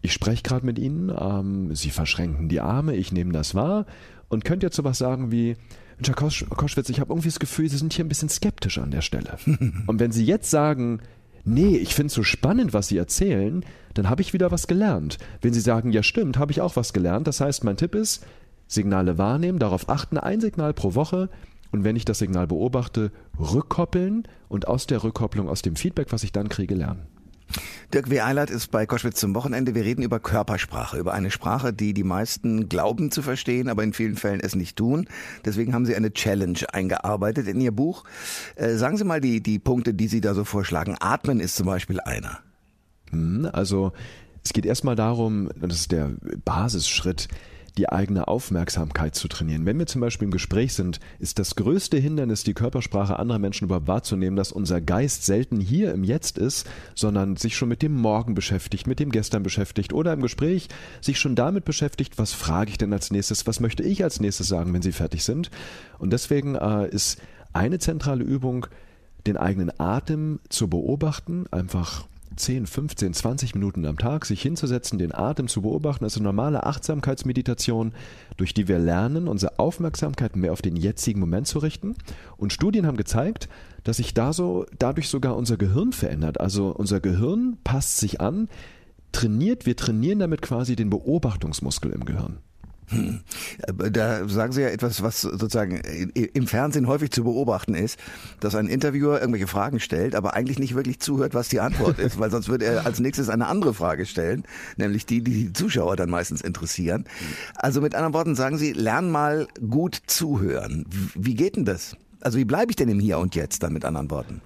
ich 0.00 0.14
spreche 0.14 0.42
gerade 0.42 0.64
mit 0.64 0.78
Ihnen, 0.78 1.12
ähm, 1.14 1.74
Sie 1.74 1.90
verschränken 1.90 2.48
die 2.48 2.60
Arme, 2.60 2.96
ich 2.96 3.12
nehme 3.12 3.32
das 3.32 3.54
wahr 3.54 3.84
und 4.28 4.44
könnt 4.44 4.62
jetzt 4.62 4.76
sowas 4.76 4.98
sagen 4.98 5.30
wie, 5.30 5.56
Herr 6.04 6.14
Kosch, 6.14 6.44
Koschwitz, 6.50 6.88
ich 6.88 7.00
habe 7.00 7.12
irgendwie 7.12 7.28
das 7.28 7.38
Gefühl, 7.38 7.68
Sie 7.68 7.78
sind 7.78 7.92
hier 7.92 8.04
ein 8.04 8.08
bisschen 8.08 8.28
skeptisch 8.28 8.78
an 8.78 8.90
der 8.90 9.00
Stelle. 9.00 9.38
Und 9.86 9.98
wenn 9.98 10.12
Sie 10.12 10.24
jetzt 10.24 10.50
sagen, 10.50 11.00
nee, 11.44 11.76
ich 11.76 11.94
finde 11.94 12.08
es 12.08 12.14
so 12.14 12.22
spannend, 12.22 12.74
was 12.74 12.88
Sie 12.88 12.98
erzählen, 12.98 13.64
dann 13.94 14.10
habe 14.10 14.20
ich 14.20 14.34
wieder 14.34 14.50
was 14.50 14.66
gelernt. 14.66 15.16
Wenn 15.40 15.54
Sie 15.54 15.60
sagen, 15.60 15.92
ja 15.92 16.02
stimmt, 16.02 16.38
habe 16.38 16.52
ich 16.52 16.60
auch 16.60 16.76
was 16.76 16.92
gelernt. 16.92 17.26
Das 17.26 17.40
heißt, 17.40 17.64
mein 17.64 17.78
Tipp 17.78 17.94
ist, 17.94 18.26
Signale 18.66 19.16
wahrnehmen, 19.16 19.58
darauf 19.58 19.88
achten, 19.88 20.18
ein 20.18 20.40
Signal 20.40 20.74
pro 20.74 20.94
Woche 20.94 21.30
und 21.72 21.84
wenn 21.84 21.96
ich 21.96 22.04
das 22.04 22.18
Signal 22.18 22.46
beobachte, 22.46 23.12
rückkoppeln 23.38 24.26
und 24.48 24.68
aus 24.68 24.86
der 24.86 25.02
Rückkopplung, 25.02 25.48
aus 25.48 25.62
dem 25.62 25.76
Feedback, 25.76 26.08
was 26.10 26.24
ich 26.24 26.32
dann 26.32 26.48
kriege, 26.48 26.74
lernen. 26.74 27.06
Dirk 27.94 28.10
W. 28.10 28.20
Eilert 28.20 28.50
ist 28.50 28.70
bei 28.70 28.86
Koschwitz 28.86 29.20
zum 29.20 29.34
Wochenende. 29.34 29.74
Wir 29.74 29.84
reden 29.84 30.02
über 30.02 30.18
Körpersprache, 30.18 30.98
über 30.98 31.14
eine 31.14 31.30
Sprache, 31.30 31.72
die 31.72 31.94
die 31.94 32.04
meisten 32.04 32.68
glauben 32.68 33.10
zu 33.10 33.22
verstehen, 33.22 33.68
aber 33.68 33.84
in 33.84 33.92
vielen 33.92 34.16
Fällen 34.16 34.40
es 34.40 34.54
nicht 34.54 34.76
tun. 34.76 35.06
Deswegen 35.44 35.72
haben 35.72 35.86
Sie 35.86 35.94
eine 35.94 36.12
Challenge 36.12 36.58
eingearbeitet 36.72 37.46
in 37.46 37.60
Ihr 37.60 37.72
Buch. 37.72 38.04
Äh, 38.56 38.74
sagen 38.74 38.96
Sie 38.96 39.04
mal 39.04 39.20
die, 39.20 39.42
die 39.42 39.58
Punkte, 39.58 39.94
die 39.94 40.08
Sie 40.08 40.20
da 40.20 40.34
so 40.34 40.44
vorschlagen. 40.44 40.96
Atmen 40.98 41.40
ist 41.40 41.56
zum 41.56 41.66
Beispiel 41.66 42.00
einer. 42.00 42.40
Hm, 43.10 43.48
also 43.52 43.92
es 44.44 44.52
geht 44.52 44.66
erstmal 44.66 44.96
darum, 44.96 45.48
das 45.56 45.80
ist 45.80 45.92
der 45.92 46.12
Basisschritt, 46.44 47.28
die 47.76 47.90
eigene 47.90 48.26
Aufmerksamkeit 48.26 49.14
zu 49.14 49.28
trainieren. 49.28 49.66
Wenn 49.66 49.78
wir 49.78 49.86
zum 49.86 50.00
Beispiel 50.00 50.26
im 50.26 50.32
Gespräch 50.32 50.72
sind, 50.72 50.98
ist 51.18 51.38
das 51.38 51.56
größte 51.56 51.98
Hindernis, 51.98 52.42
die 52.42 52.54
Körpersprache 52.54 53.18
anderer 53.18 53.38
Menschen 53.38 53.66
überhaupt 53.66 53.86
wahrzunehmen, 53.86 54.36
dass 54.36 54.52
unser 54.52 54.80
Geist 54.80 55.26
selten 55.26 55.60
hier 55.60 55.92
im 55.92 56.02
Jetzt 56.02 56.38
ist, 56.38 56.66
sondern 56.94 57.36
sich 57.36 57.56
schon 57.56 57.68
mit 57.68 57.82
dem 57.82 57.94
Morgen 57.94 58.34
beschäftigt, 58.34 58.86
mit 58.86 58.98
dem 58.98 59.12
Gestern 59.12 59.42
beschäftigt 59.42 59.92
oder 59.92 60.12
im 60.12 60.22
Gespräch 60.22 60.68
sich 61.00 61.18
schon 61.18 61.34
damit 61.34 61.64
beschäftigt, 61.64 62.18
was 62.18 62.32
frage 62.32 62.70
ich 62.70 62.78
denn 62.78 62.92
als 62.92 63.10
nächstes, 63.10 63.46
was 63.46 63.60
möchte 63.60 63.82
ich 63.82 64.02
als 64.02 64.20
nächstes 64.20 64.48
sagen, 64.48 64.72
wenn 64.72 64.82
Sie 64.82 64.92
fertig 64.92 65.24
sind. 65.24 65.50
Und 65.98 66.12
deswegen 66.12 66.54
äh, 66.54 66.88
ist 66.88 67.20
eine 67.52 67.78
zentrale 67.78 68.24
Übung, 68.24 68.66
den 69.26 69.36
eigenen 69.36 69.72
Atem 69.78 70.40
zu 70.48 70.68
beobachten, 70.68 71.46
einfach 71.50 72.06
10, 72.36 72.66
15, 72.66 73.14
20 73.14 73.54
Minuten 73.54 73.86
am 73.86 73.98
Tag 73.98 74.24
sich 74.24 74.42
hinzusetzen, 74.42 74.98
den 74.98 75.14
Atem 75.14 75.48
zu 75.48 75.62
beobachten, 75.62 76.04
ist 76.04 76.16
eine 76.16 76.24
normale 76.24 76.64
Achtsamkeitsmeditation, 76.64 77.92
durch 78.36 78.54
die 78.54 78.68
wir 78.68 78.78
lernen, 78.78 79.28
unsere 79.28 79.58
Aufmerksamkeit 79.58 80.36
mehr 80.36 80.52
auf 80.52 80.62
den 80.62 80.76
jetzigen 80.76 81.20
Moment 81.20 81.46
zu 81.46 81.58
richten. 81.58 81.94
Und 82.36 82.52
Studien 82.52 82.86
haben 82.86 82.96
gezeigt, 82.96 83.48
dass 83.84 83.98
sich 83.98 84.14
da 84.14 84.32
so, 84.32 84.66
dadurch 84.78 85.08
sogar 85.08 85.36
unser 85.36 85.56
Gehirn 85.56 85.92
verändert. 85.92 86.40
Also 86.40 86.68
unser 86.68 87.00
Gehirn 87.00 87.56
passt 87.64 87.98
sich 87.98 88.20
an, 88.20 88.48
trainiert, 89.12 89.66
wir 89.66 89.76
trainieren 89.76 90.18
damit 90.18 90.42
quasi 90.42 90.76
den 90.76 90.90
Beobachtungsmuskel 90.90 91.92
im 91.92 92.04
Gehirn. 92.04 92.38
Hm. 92.88 93.20
Da 93.90 94.28
sagen 94.28 94.52
Sie 94.52 94.62
ja 94.62 94.68
etwas, 94.68 95.02
was 95.02 95.20
sozusagen 95.20 95.76
im 95.76 96.46
Fernsehen 96.46 96.86
häufig 96.86 97.10
zu 97.10 97.24
beobachten 97.24 97.74
ist, 97.74 97.98
dass 98.40 98.54
ein 98.54 98.68
Interviewer 98.68 99.20
irgendwelche 99.20 99.48
Fragen 99.48 99.80
stellt, 99.80 100.14
aber 100.14 100.34
eigentlich 100.34 100.58
nicht 100.58 100.74
wirklich 100.74 101.00
zuhört, 101.00 101.34
was 101.34 101.48
die 101.48 101.60
Antwort 101.60 101.98
ist, 101.98 102.18
weil 102.20 102.30
sonst 102.30 102.48
würde 102.48 102.64
er 102.66 102.86
als 102.86 103.00
nächstes 103.00 103.28
eine 103.28 103.48
andere 103.48 103.74
Frage 103.74 104.06
stellen, 104.06 104.44
nämlich 104.76 105.04
die, 105.04 105.22
die 105.22 105.46
die 105.46 105.52
Zuschauer 105.52 105.96
dann 105.96 106.10
meistens 106.10 106.40
interessieren. 106.40 107.04
Also 107.56 107.80
mit 107.80 107.94
anderen 107.94 108.14
Worten 108.14 108.34
sagen 108.36 108.58
Sie, 108.58 108.72
lern 108.72 109.10
mal 109.10 109.48
gut 109.68 109.98
zuhören. 110.06 110.86
Wie 111.14 111.34
geht 111.34 111.56
denn 111.56 111.64
das? 111.64 111.96
Also 112.20 112.38
wie 112.38 112.44
bleibe 112.44 112.70
ich 112.70 112.76
denn 112.76 112.88
im 112.88 113.00
Hier 113.00 113.18
und 113.18 113.34
Jetzt 113.34 113.62
dann 113.62 113.72
mit 113.72 113.84
anderen 113.84 114.10
Worten? 114.10 114.40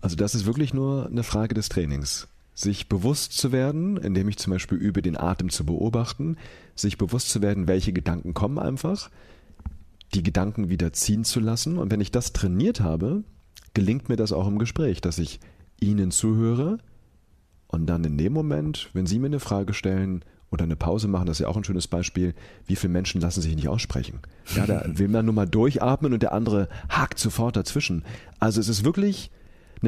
Also 0.00 0.16
das 0.16 0.34
ist 0.34 0.46
wirklich 0.46 0.72
nur 0.72 1.06
eine 1.06 1.22
Frage 1.22 1.54
des 1.54 1.68
Trainings 1.68 2.28
sich 2.54 2.88
bewusst 2.88 3.32
zu 3.32 3.52
werden, 3.52 3.96
indem 3.96 4.28
ich 4.28 4.38
zum 4.38 4.52
Beispiel 4.52 4.78
übe, 4.78 5.02
den 5.02 5.16
Atem 5.16 5.48
zu 5.48 5.64
beobachten, 5.64 6.36
sich 6.74 6.98
bewusst 6.98 7.30
zu 7.30 7.40
werden, 7.42 7.66
welche 7.66 7.92
Gedanken 7.92 8.34
kommen 8.34 8.58
einfach, 8.58 9.10
die 10.14 10.22
Gedanken 10.22 10.68
wieder 10.68 10.92
ziehen 10.92 11.24
zu 11.24 11.40
lassen. 11.40 11.78
Und 11.78 11.90
wenn 11.90 12.00
ich 12.00 12.10
das 12.10 12.32
trainiert 12.32 12.80
habe, 12.80 13.24
gelingt 13.74 14.08
mir 14.08 14.16
das 14.16 14.32
auch 14.32 14.46
im 14.46 14.58
Gespräch, 14.58 15.00
dass 15.00 15.18
ich 15.18 15.40
Ihnen 15.80 16.10
zuhöre 16.10 16.78
und 17.68 17.86
dann 17.86 18.04
in 18.04 18.18
dem 18.18 18.32
Moment, 18.32 18.90
wenn 18.92 19.06
Sie 19.06 19.18
mir 19.18 19.26
eine 19.26 19.40
Frage 19.40 19.72
stellen 19.72 20.24
oder 20.50 20.64
eine 20.64 20.76
Pause 20.76 21.08
machen, 21.08 21.26
das 21.26 21.36
ist 21.36 21.44
ja 21.44 21.48
auch 21.48 21.56
ein 21.56 21.64
schönes 21.64 21.88
Beispiel, 21.88 22.34
wie 22.66 22.76
viele 22.76 22.92
Menschen 22.92 23.22
lassen 23.22 23.40
sich 23.40 23.56
nicht 23.56 23.68
aussprechen. 23.68 24.20
Ja, 24.54 24.66
da 24.66 24.84
will 24.86 25.08
man 25.08 25.24
nur 25.24 25.34
mal 25.34 25.48
durchatmen 25.48 26.12
und 26.12 26.22
der 26.22 26.34
andere 26.34 26.68
hakt 26.90 27.18
sofort 27.18 27.56
dazwischen. 27.56 28.04
Also 28.38 28.60
es 28.60 28.68
ist 28.68 28.84
wirklich 28.84 29.30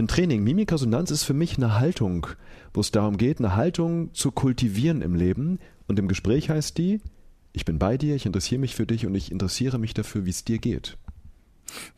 ein 0.00 0.08
Training. 0.08 0.42
Mimikresonanz 0.42 1.10
ist 1.10 1.24
für 1.24 1.34
mich 1.34 1.56
eine 1.56 1.78
Haltung, 1.78 2.26
wo 2.72 2.80
es 2.80 2.90
darum 2.90 3.16
geht, 3.16 3.38
eine 3.38 3.56
Haltung 3.56 4.12
zu 4.14 4.32
kultivieren 4.32 5.02
im 5.02 5.14
Leben. 5.14 5.58
Und 5.86 5.98
im 5.98 6.08
Gespräch 6.08 6.50
heißt 6.50 6.76
die, 6.78 7.00
ich 7.52 7.64
bin 7.64 7.78
bei 7.78 7.96
dir, 7.96 8.16
ich 8.16 8.26
interessiere 8.26 8.60
mich 8.60 8.74
für 8.74 8.86
dich 8.86 9.06
und 9.06 9.14
ich 9.14 9.30
interessiere 9.30 9.78
mich 9.78 9.94
dafür, 9.94 10.24
wie 10.24 10.30
es 10.30 10.44
dir 10.44 10.58
geht. 10.58 10.96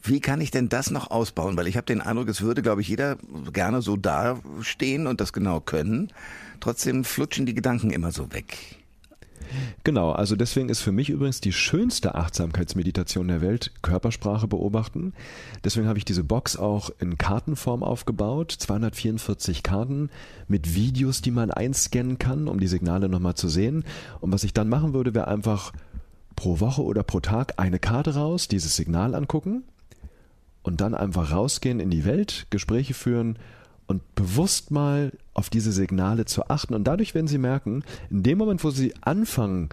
Wie 0.03 0.21
kann 0.21 0.41
ich 0.41 0.51
denn 0.51 0.69
das 0.69 0.91
noch 0.91 1.11
ausbauen? 1.11 1.57
Weil 1.57 1.67
ich 1.67 1.77
habe 1.77 1.87
den 1.87 2.01
Eindruck, 2.01 2.29
es 2.29 2.41
würde, 2.41 2.63
glaube 2.63 2.81
ich, 2.81 2.89
jeder 2.89 3.17
gerne 3.53 3.83
so 3.83 3.97
dastehen 3.97 5.07
und 5.07 5.21
das 5.21 5.33
genau 5.33 5.61
können. 5.61 6.13
Trotzdem 6.61 7.05
flutschen 7.05 7.47
die 7.47 7.55
Gedanken 7.55 7.91
immer 7.91 8.13
so 8.13 8.33
weg. 8.33 8.57
Genau, 9.85 10.13
also 10.13 10.37
deswegen 10.37 10.69
ist 10.69 10.81
für 10.81 10.93
mich 10.93 11.11
übrigens 11.11 11.41
die 11.41 11.53
schönste 11.53 12.15
Achtsamkeitsmeditation 12.15 13.29
der 13.29 13.41
Welt 13.41 13.73
Körpersprache 13.83 14.49
beobachten. 14.49 15.13
Deswegen 15.65 15.89
habe 15.89 15.99
ich 15.99 16.05
diese 16.05 16.25
Box 16.25 16.57
auch 16.57 16.91
in 16.99 17.19
Kartenform 17.19 17.83
aufgebaut, 17.83 18.53
244 18.53 19.63
Karten 19.63 20.11
mit 20.49 20.75
Videos, 20.75 21.23
die 21.23 21.31
man 21.31 21.51
einscannen 21.51 22.19
kann, 22.19 22.49
um 22.49 22.61
die 22.61 22.69
Signale 22.69 23.09
nochmal 23.09 23.35
zu 23.35 23.49
sehen. 23.49 23.85
Und 24.21 24.33
was 24.33 24.45
ich 24.45 24.53
dann 24.53 24.69
machen 24.69 24.95
würde, 24.95 25.15
wäre 25.15 25.29
einfach 25.29 25.73
pro 26.37 26.61
Woche 26.61 26.83
oder 26.83 27.03
pro 27.03 27.21
Tag 27.21 27.55
eine 27.57 27.79
Karte 27.79 28.15
raus, 28.15 28.49
dieses 28.49 28.77
Signal 28.77 29.15
angucken 29.15 29.65
und 30.63 30.81
dann 30.81 30.95
einfach 30.95 31.33
rausgehen 31.33 31.81
in 31.81 31.91
die 31.91 32.05
Welt, 32.05 32.47
Gespräche 32.51 32.95
führen 32.95 33.39
und 33.87 34.03
bewusst 34.15 34.71
mal 34.71 35.13
auf 35.37 35.51
diese 35.51 35.73
Signale 35.73 36.25
zu 36.25 36.49
achten. 36.49 36.75
Und 36.75 36.85
dadurch 36.85 37.15
werden 37.15 37.29
Sie 37.29 37.39
merken, 37.39 37.85
in 38.11 38.23
dem 38.23 38.39
Moment, 38.39 38.65
wo 38.65 38.71
Sie 38.71 38.95
anfangen, 39.03 39.69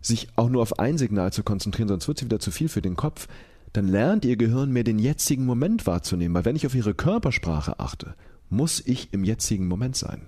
sich 0.00 0.28
auch 0.36 0.48
nur 0.48 0.62
auf 0.62 0.78
ein 0.78 0.98
Signal 0.98 1.32
zu 1.32 1.42
konzentrieren, 1.42 1.88
sonst 1.88 2.06
wird 2.06 2.18
es 2.18 2.24
wieder 2.24 2.38
zu 2.38 2.50
viel 2.50 2.68
für 2.68 2.82
den 2.82 2.96
Kopf, 2.96 3.28
dann 3.72 3.88
lernt 3.88 4.24
Ihr 4.24 4.36
Gehirn 4.36 4.70
mehr 4.72 4.84
den 4.84 4.98
jetzigen 4.98 5.44
Moment 5.44 5.86
wahrzunehmen. 5.86 6.34
Weil 6.34 6.44
wenn 6.44 6.56
ich 6.56 6.66
auf 6.66 6.74
Ihre 6.74 6.94
Körpersprache 6.94 7.80
achte, 7.80 8.14
muss 8.48 8.80
ich 8.84 9.12
im 9.12 9.24
jetzigen 9.24 9.66
Moment 9.68 9.96
sein. 9.96 10.26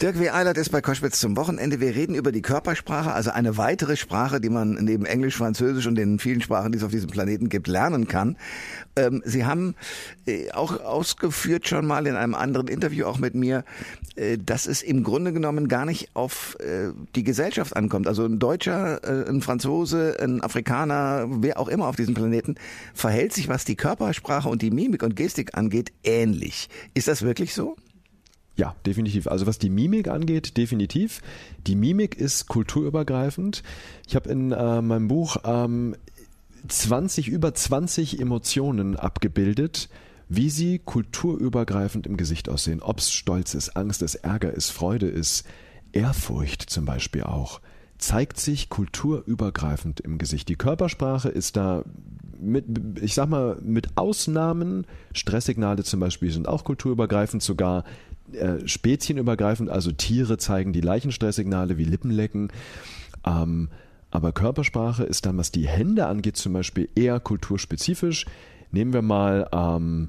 Dirk 0.00 0.18
W. 0.18 0.30
Eilert 0.30 0.58
ist 0.58 0.70
bei 0.70 0.80
Koschwitz 0.80 1.20
zum 1.20 1.36
Wochenende. 1.36 1.80
Wir 1.80 1.94
reden 1.94 2.14
über 2.14 2.32
die 2.32 2.42
Körpersprache, 2.42 3.12
also 3.12 3.30
eine 3.30 3.56
weitere 3.56 3.96
Sprache, 3.96 4.40
die 4.40 4.48
man 4.48 4.74
neben 4.74 5.06
Englisch, 5.06 5.36
Französisch 5.36 5.86
und 5.86 5.94
den 5.94 6.18
vielen 6.18 6.40
Sprachen, 6.40 6.72
die 6.72 6.78
es 6.78 6.84
auf 6.84 6.90
diesem 6.90 7.10
Planeten 7.10 7.48
gibt, 7.48 7.68
lernen 7.68 8.08
kann. 8.08 8.36
Ähm, 8.96 9.22
Sie 9.24 9.44
haben 9.44 9.74
äh, 10.26 10.50
auch 10.50 10.80
ausgeführt 10.80 11.68
schon 11.68 11.86
mal 11.86 12.06
in 12.06 12.16
einem 12.16 12.34
anderen 12.34 12.68
Interview 12.68 13.06
auch 13.06 13.18
mit 13.18 13.34
mir, 13.34 13.64
äh, 14.16 14.38
dass 14.38 14.66
es 14.66 14.82
im 14.82 15.04
Grunde 15.04 15.32
genommen 15.32 15.68
gar 15.68 15.84
nicht 15.84 16.10
auf 16.14 16.56
äh, 16.60 16.90
die 17.14 17.24
Gesellschaft 17.24 17.76
ankommt. 17.76 18.08
Also 18.08 18.24
ein 18.24 18.38
Deutscher, 18.38 19.04
äh, 19.04 19.28
ein 19.28 19.40
Franzose, 19.40 20.16
ein 20.20 20.42
Afrikaner, 20.42 21.26
wer 21.28 21.58
auch 21.58 21.68
immer 21.68 21.86
auf 21.86 21.96
diesem 21.96 22.14
Planeten, 22.14 22.56
verhält 22.94 23.32
sich, 23.32 23.48
was 23.48 23.64
die 23.64 23.76
Körpersprache 23.76 24.48
und 24.48 24.62
die 24.62 24.70
Mimik 24.70 25.02
und 25.02 25.16
Gestik 25.16 25.56
angeht, 25.56 25.92
ähnlich. 26.02 26.68
Ist 26.94 27.08
das 27.08 27.22
wirklich 27.22 27.54
so? 27.54 27.76
Ja, 28.62 28.76
definitiv. 28.86 29.26
Also 29.26 29.48
was 29.48 29.58
die 29.58 29.70
Mimik 29.70 30.06
angeht, 30.06 30.56
definitiv. 30.56 31.20
Die 31.66 31.74
Mimik 31.74 32.14
ist 32.14 32.46
kulturübergreifend. 32.46 33.64
Ich 34.06 34.14
habe 34.14 34.30
in 34.30 34.52
äh, 34.52 34.80
meinem 34.80 35.08
Buch 35.08 35.38
ähm, 35.42 35.96
20, 36.68 37.26
über 37.26 37.52
20 37.52 38.20
Emotionen 38.20 38.94
abgebildet, 38.94 39.88
wie 40.28 40.48
sie 40.48 40.78
kulturübergreifend 40.78 42.06
im 42.06 42.16
Gesicht 42.16 42.48
aussehen. 42.48 42.82
Ob 42.82 43.00
es 43.00 43.10
Stolz 43.10 43.54
ist, 43.54 43.70
Angst 43.70 44.00
ist, 44.00 44.14
Ärger 44.14 44.54
ist, 44.54 44.70
Freude 44.70 45.08
ist, 45.08 45.44
Ehrfurcht 45.90 46.62
zum 46.62 46.84
Beispiel 46.84 47.24
auch, 47.24 47.60
zeigt 47.98 48.38
sich 48.38 48.68
kulturübergreifend 48.68 49.98
im 49.98 50.18
Gesicht. 50.18 50.48
Die 50.48 50.54
Körpersprache 50.54 51.30
ist 51.30 51.56
da 51.56 51.82
mit, 52.38 52.64
ich 53.00 53.14
sag 53.14 53.28
mal, 53.28 53.58
mit 53.60 53.96
Ausnahmen, 53.96 54.86
Stresssignale 55.14 55.82
zum 55.82 55.98
Beispiel 55.98 56.30
sind 56.30 56.46
auch 56.46 56.62
kulturübergreifend, 56.62 57.42
sogar 57.42 57.82
äh, 58.34 58.66
spezienübergreifend, 58.66 59.70
also 59.70 59.92
Tiere 59.92 60.38
zeigen 60.38 60.72
die 60.72 60.80
Leichenstresssignale 60.80 61.78
wie 61.78 61.84
Lippenlecken. 61.84 62.48
Ähm, 63.24 63.68
aber 64.10 64.32
Körpersprache 64.32 65.04
ist 65.04 65.26
dann, 65.26 65.38
was 65.38 65.52
die 65.52 65.66
Hände 65.66 66.06
angeht, 66.06 66.36
zum 66.36 66.52
Beispiel 66.52 66.88
eher 66.94 67.18
kulturspezifisch. 67.18 68.26
Nehmen 68.70 68.92
wir 68.92 69.02
mal 69.02 69.48
ähm, 69.52 70.08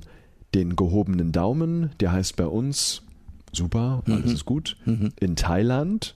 den 0.54 0.76
gehobenen 0.76 1.32
Daumen, 1.32 1.92
der 2.00 2.12
heißt 2.12 2.36
bei 2.36 2.46
uns 2.46 3.04
super, 3.52 4.04
alles 4.06 4.26
mhm. 4.26 4.34
ist 4.34 4.46
gut. 4.46 4.78
Mhm. 4.86 5.14
In 5.20 5.36
Thailand, 5.36 6.16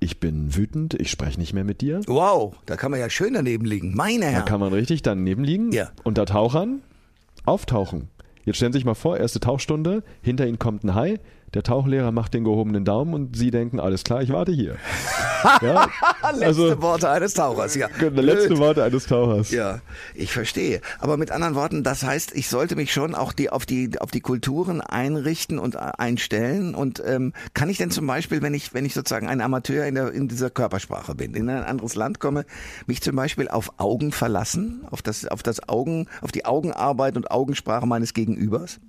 ich 0.00 0.20
bin 0.20 0.56
wütend, 0.56 0.94
ich 0.94 1.10
spreche 1.10 1.38
nicht 1.38 1.52
mehr 1.52 1.64
mit 1.64 1.80
dir. 1.80 2.00
Wow, 2.06 2.56
da 2.66 2.76
kann 2.76 2.90
man 2.90 3.00
ja 3.00 3.10
schön 3.10 3.34
daneben 3.34 3.64
liegen, 3.64 3.94
meine 3.94 4.26
Herren. 4.26 4.34
Da 4.34 4.42
kann 4.42 4.60
man 4.60 4.72
richtig 4.72 5.02
daneben 5.02 5.44
liegen. 5.44 5.72
Ja. 5.72 5.90
Unter 6.04 6.26
Tauchern 6.26 6.80
auftauchen. 7.44 8.08
Jetzt 8.44 8.56
stellen 8.56 8.72
Sie 8.72 8.78
sich 8.78 8.86
mal 8.86 8.94
vor, 8.94 9.16
erste 9.16 9.40
Tauchstunde, 9.40 10.02
hinter 10.22 10.46
Ihnen 10.46 10.58
kommt 10.58 10.84
ein 10.84 10.94
Hai, 10.94 11.20
der 11.54 11.62
Tauchlehrer 11.62 12.12
macht 12.12 12.34
den 12.34 12.44
gehobenen 12.44 12.84
Daumen 12.84 13.14
und 13.14 13.36
Sie 13.36 13.50
denken, 13.50 13.80
alles 13.80 14.04
klar, 14.04 14.22
ich 14.22 14.30
warte 14.30 14.52
hier. 14.52 14.76
ja, 15.62 15.88
letzte 16.30 16.46
also, 16.46 16.82
Worte 16.82 17.08
eines 17.08 17.34
Tauchers, 17.34 17.74
ja. 17.74 17.86
Letzte 17.86 18.10
Blöd. 18.10 18.58
Worte 18.58 18.84
eines 18.84 19.06
Tauchers. 19.06 19.50
Ja, 19.50 19.80
ich 20.14 20.32
verstehe. 20.32 20.80
Aber 20.98 21.16
mit 21.16 21.30
anderen 21.30 21.54
Worten, 21.54 21.82
das 21.82 22.02
heißt, 22.02 22.34
ich 22.34 22.48
sollte 22.48 22.76
mich 22.76 22.92
schon 22.92 23.14
auch 23.14 23.32
die, 23.32 23.50
auf, 23.50 23.64
die, 23.64 23.98
auf 23.98 24.10
die 24.10 24.20
Kulturen 24.20 24.80
einrichten 24.80 25.58
und 25.58 25.76
einstellen. 25.76 26.74
Und 26.74 27.02
ähm, 27.06 27.32
kann 27.54 27.70
ich 27.70 27.78
denn 27.78 27.90
zum 27.90 28.06
Beispiel, 28.06 28.42
wenn 28.42 28.54
ich, 28.54 28.74
wenn 28.74 28.84
ich 28.84 28.94
sozusagen 28.94 29.28
ein 29.28 29.40
Amateur 29.40 29.86
in, 29.86 29.94
der, 29.94 30.12
in 30.12 30.28
dieser 30.28 30.50
Körpersprache 30.50 31.14
bin, 31.14 31.34
in 31.34 31.48
ein 31.48 31.64
anderes 31.64 31.94
Land 31.94 32.20
komme, 32.20 32.44
mich 32.86 33.00
zum 33.00 33.16
Beispiel 33.16 33.48
auf 33.48 33.72
Augen 33.78 34.12
verlassen, 34.12 34.84
auf 34.90 35.02
das, 35.02 35.26
auf 35.26 35.42
das 35.42 35.68
Augen, 35.68 36.08
auf 36.20 36.32
die 36.32 36.44
Augenarbeit 36.44 37.16
und 37.16 37.30
Augensprache 37.30 37.86
meines 37.86 38.12
Gegenübers? 38.12 38.80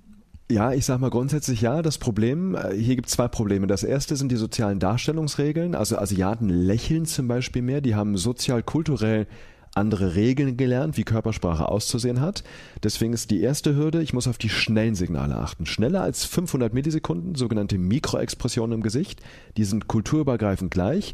Ja, 0.52 0.74
ich 0.74 0.84
sag 0.84 1.00
mal 1.00 1.12
grundsätzlich 1.12 1.62
ja. 1.62 1.84
Das 1.84 2.00
Problem, 2.00 2.56
äh, 2.56 2.74
hier 2.76 2.96
gibt 2.96 3.08
es 3.08 3.14
zwei 3.14 3.28
Probleme. 3.28 3.68
Das 3.68 3.84
erste 3.84 4.16
sind 4.16 4.32
die 4.32 4.36
sozialen 4.36 4.80
Darstellungsregeln. 4.80 5.76
Also 5.76 5.98
Asiaten 6.00 6.50
lächeln 6.50 7.06
zum 7.06 7.28
Beispiel 7.28 7.62
mehr. 7.62 7.82
Die 7.82 7.94
haben 7.94 8.18
sozial-kulturell 8.18 9.28
andere 9.76 10.16
Regeln 10.16 10.58
gelernt, 10.58 10.98
wie 10.98 11.04
Körpersprache 11.04 11.70
auszusehen 11.70 12.20
hat. 12.20 12.44
Deswegen 12.82 13.14
ist 13.14 13.30
die 13.30 13.42
erste 13.42 13.76
Hürde, 13.76 14.02
ich 14.02 14.14
muss 14.14 14.28
auf 14.28 14.40
die 14.40 14.50
schnellen 14.50 14.96
Signale 14.96 15.36
achten. 15.36 15.68
Schneller 15.68 16.02
als 16.02 16.26
500 16.26 16.74
Millisekunden, 16.74 17.36
sogenannte 17.36 17.78
Mikroexpressionen 17.78 18.80
im 18.80 18.84
Gesicht. 18.84 19.22
Die 19.58 19.66
sind 19.66 19.88
kulturübergreifend 19.88 20.72
gleich. 20.72 21.14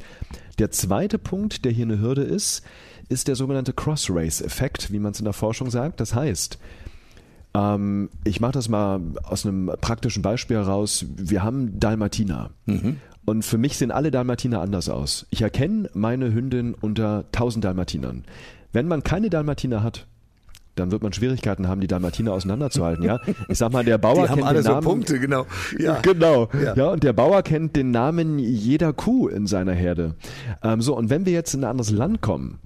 Der 0.59 0.71
zweite 0.71 1.17
Punkt, 1.17 1.65
der 1.65 1.73
hier 1.73 1.85
eine 1.85 1.99
Hürde 1.99 2.23
ist, 2.23 2.63
ist 3.09 3.27
der 3.27 3.35
sogenannte 3.35 3.73
Cross-Race-Effekt, 3.73 4.93
wie 4.93 4.99
man 4.99 5.11
es 5.11 5.19
in 5.19 5.25
der 5.25 5.33
Forschung 5.33 5.69
sagt. 5.69 5.99
Das 5.99 6.15
heißt, 6.15 6.57
ähm, 7.55 8.09
ich 8.24 8.41
mache 8.41 8.51
das 8.53 8.69
mal 8.69 9.00
aus 9.24 9.45
einem 9.45 9.71
praktischen 9.79 10.21
Beispiel 10.21 10.57
heraus. 10.57 11.05
Wir 11.15 11.43
haben 11.43 11.79
Dalmatiner. 11.79 12.51
Mhm. 12.65 12.97
Und 13.25 13.43
für 13.43 13.57
mich 13.57 13.77
sehen 13.77 13.91
alle 13.91 14.12
Dalmatiner 14.12 14.62
anders 14.62 14.89
aus. 14.89 15.25
Ich 15.31 15.41
erkenne 15.41 15.89
meine 15.93 16.33
Hündin 16.33 16.75
unter 16.75 17.25
1000 17.33 17.65
Dalmatinern. 17.65 18.24
Wenn 18.71 18.88
man 18.88 19.03
keine 19.03 19.29
Dalmatiner 19.29 19.81
hat, 19.81 20.05
dann 20.75 20.91
wird 20.91 21.01
man 21.01 21.13
Schwierigkeiten 21.13 21.69
haben, 21.69 21.79
die 21.79 21.88
Dalmatiner 21.88 22.33
auseinanderzuhalten, 22.33 23.05
ja. 23.05 23.21
Ich 23.47 23.57
sag 23.57 23.71
mal, 23.71 23.85
der 23.85 23.97
Bauer 24.00 24.13
die 24.13 24.19
kennt 24.27 24.31
haben 24.31 24.43
alle 24.43 24.62
den 24.62 24.71
Namen. 24.71 24.83
So 24.83 24.89
Punkte, 24.89 25.19
genau. 25.19 25.45
Ja. 25.79 26.00
Genau. 26.01 26.50
Ja. 26.62 26.75
ja. 26.75 26.89
und 26.89 27.03
der 27.03 27.13
Bauer 27.13 27.41
kennt 27.41 27.77
den 27.77 27.91
Namen 27.91 28.38
jeder 28.38 28.91
Kuh 28.91 29.29
in 29.29 29.47
seiner 29.47 29.71
Herde. 29.71 30.15
Ähm, 30.62 30.81
so, 30.81 30.95
und 30.95 31.09
wenn 31.09 31.25
wir 31.25 31.31
jetzt 31.31 31.53
in 31.53 31.63
ein 31.63 31.69
anderes 31.69 31.91
Land 31.91 32.21
kommen, 32.21 32.59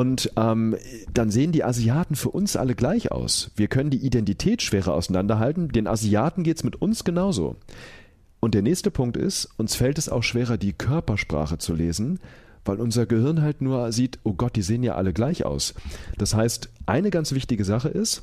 und 0.00 0.32
ähm, 0.36 0.76
dann 1.12 1.30
sehen 1.30 1.52
die 1.52 1.62
Asiaten 1.62 2.14
für 2.14 2.30
uns 2.30 2.56
alle 2.56 2.74
gleich 2.74 3.12
aus. 3.12 3.50
Wir 3.54 3.68
können 3.68 3.90
die 3.90 3.98
Identität 4.02 4.62
schwerer 4.62 4.94
auseinanderhalten. 4.94 5.68
Den 5.68 5.86
Asiaten 5.86 6.42
geht's 6.42 6.64
mit 6.64 6.80
uns 6.80 7.04
genauso. 7.04 7.56
Und 8.40 8.54
der 8.54 8.62
nächste 8.62 8.90
Punkt 8.90 9.18
ist, 9.18 9.50
uns 9.58 9.74
fällt 9.74 9.98
es 9.98 10.08
auch 10.08 10.22
schwerer, 10.22 10.56
die 10.56 10.72
Körpersprache 10.72 11.58
zu 11.58 11.74
lesen, 11.74 12.18
weil 12.64 12.80
unser 12.80 13.04
Gehirn 13.04 13.42
halt 13.42 13.60
nur 13.60 13.92
sieht, 13.92 14.18
oh 14.22 14.32
Gott, 14.32 14.56
die 14.56 14.62
sehen 14.62 14.82
ja 14.82 14.94
alle 14.94 15.12
gleich 15.12 15.44
aus. 15.44 15.74
Das 16.16 16.34
heißt, 16.34 16.70
eine 16.86 17.10
ganz 17.10 17.32
wichtige 17.32 17.66
Sache 17.66 17.90
ist, 17.90 18.22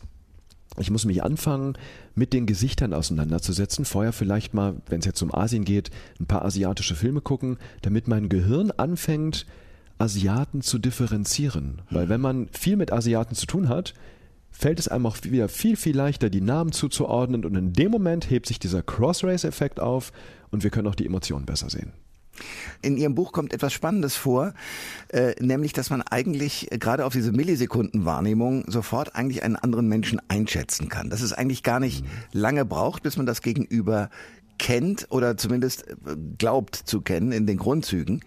ich 0.79 0.89
muss 0.89 1.05
mich 1.05 1.21
anfangen, 1.21 1.77
mit 2.15 2.33
den 2.33 2.47
Gesichtern 2.47 2.95
auseinanderzusetzen. 2.95 3.85
Vorher 3.85 4.13
vielleicht 4.13 4.55
mal, 4.55 4.77
wenn 4.87 5.01
es 5.01 5.05
jetzt 5.05 5.21
um 5.21 5.31
Asien 5.31 5.63
geht, 5.63 5.91
ein 6.19 6.25
paar 6.25 6.43
asiatische 6.43 6.95
Filme 6.95 7.21
gucken, 7.21 7.59
damit 7.83 8.07
mein 8.07 8.29
Gehirn 8.29 8.71
anfängt, 8.71 9.45
Asiaten 9.97 10.61
zu 10.61 10.77
differenzieren. 10.77 11.81
Weil 11.89 12.09
wenn 12.09 12.21
man 12.21 12.47
viel 12.51 12.75
mit 12.75 12.91
Asiaten 12.91 13.35
zu 13.35 13.45
tun 13.45 13.69
hat, 13.69 13.93
fällt 14.51 14.79
es 14.79 14.87
einem 14.87 15.05
auch 15.05 15.17
wieder 15.23 15.49
viel, 15.49 15.75
viel 15.75 15.95
leichter, 15.95 16.29
die 16.29 16.41
Namen 16.41 16.71
zuzuordnen 16.71 17.45
und 17.45 17.55
in 17.55 17.73
dem 17.73 17.91
Moment 17.91 18.29
hebt 18.29 18.47
sich 18.47 18.59
dieser 18.59 18.81
Cross-Race-Effekt 18.81 19.79
auf 19.79 20.11
und 20.49 20.63
wir 20.63 20.69
können 20.69 20.87
auch 20.87 20.95
die 20.95 21.05
Emotionen 21.05 21.45
besser 21.45 21.69
sehen. 21.69 21.93
In 22.81 22.97
Ihrem 22.97 23.15
Buch 23.15 23.31
kommt 23.31 23.53
etwas 23.53 23.73
Spannendes 23.73 24.15
vor, 24.15 24.53
äh, 25.09 25.33
nämlich, 25.43 25.73
dass 25.73 25.89
man 25.89 26.01
eigentlich 26.03 26.71
äh, 26.71 26.77
gerade 26.77 27.05
auf 27.05 27.13
diese 27.13 27.31
Millisekundenwahrnehmung 27.31 28.65
sofort 28.67 29.15
eigentlich 29.15 29.43
einen 29.43 29.55
anderen 29.55 29.87
Menschen 29.87 30.21
einschätzen 30.27 30.87
kann. 30.89 31.09
Dass 31.09 31.21
es 31.21 31.33
eigentlich 31.33 31.63
gar 31.63 31.79
nicht 31.79 32.03
mhm. 32.03 32.09
lange 32.33 32.65
braucht, 32.65 33.03
bis 33.03 33.17
man 33.17 33.25
das 33.25 33.41
Gegenüber 33.41 34.09
kennt 34.57 35.07
oder 35.09 35.37
zumindest 35.37 35.87
äh, 35.87 36.15
glaubt 36.37 36.75
zu 36.75 37.01
kennen 37.01 37.31
in 37.31 37.47
den 37.47 37.57
Grundzügen. 37.57 38.21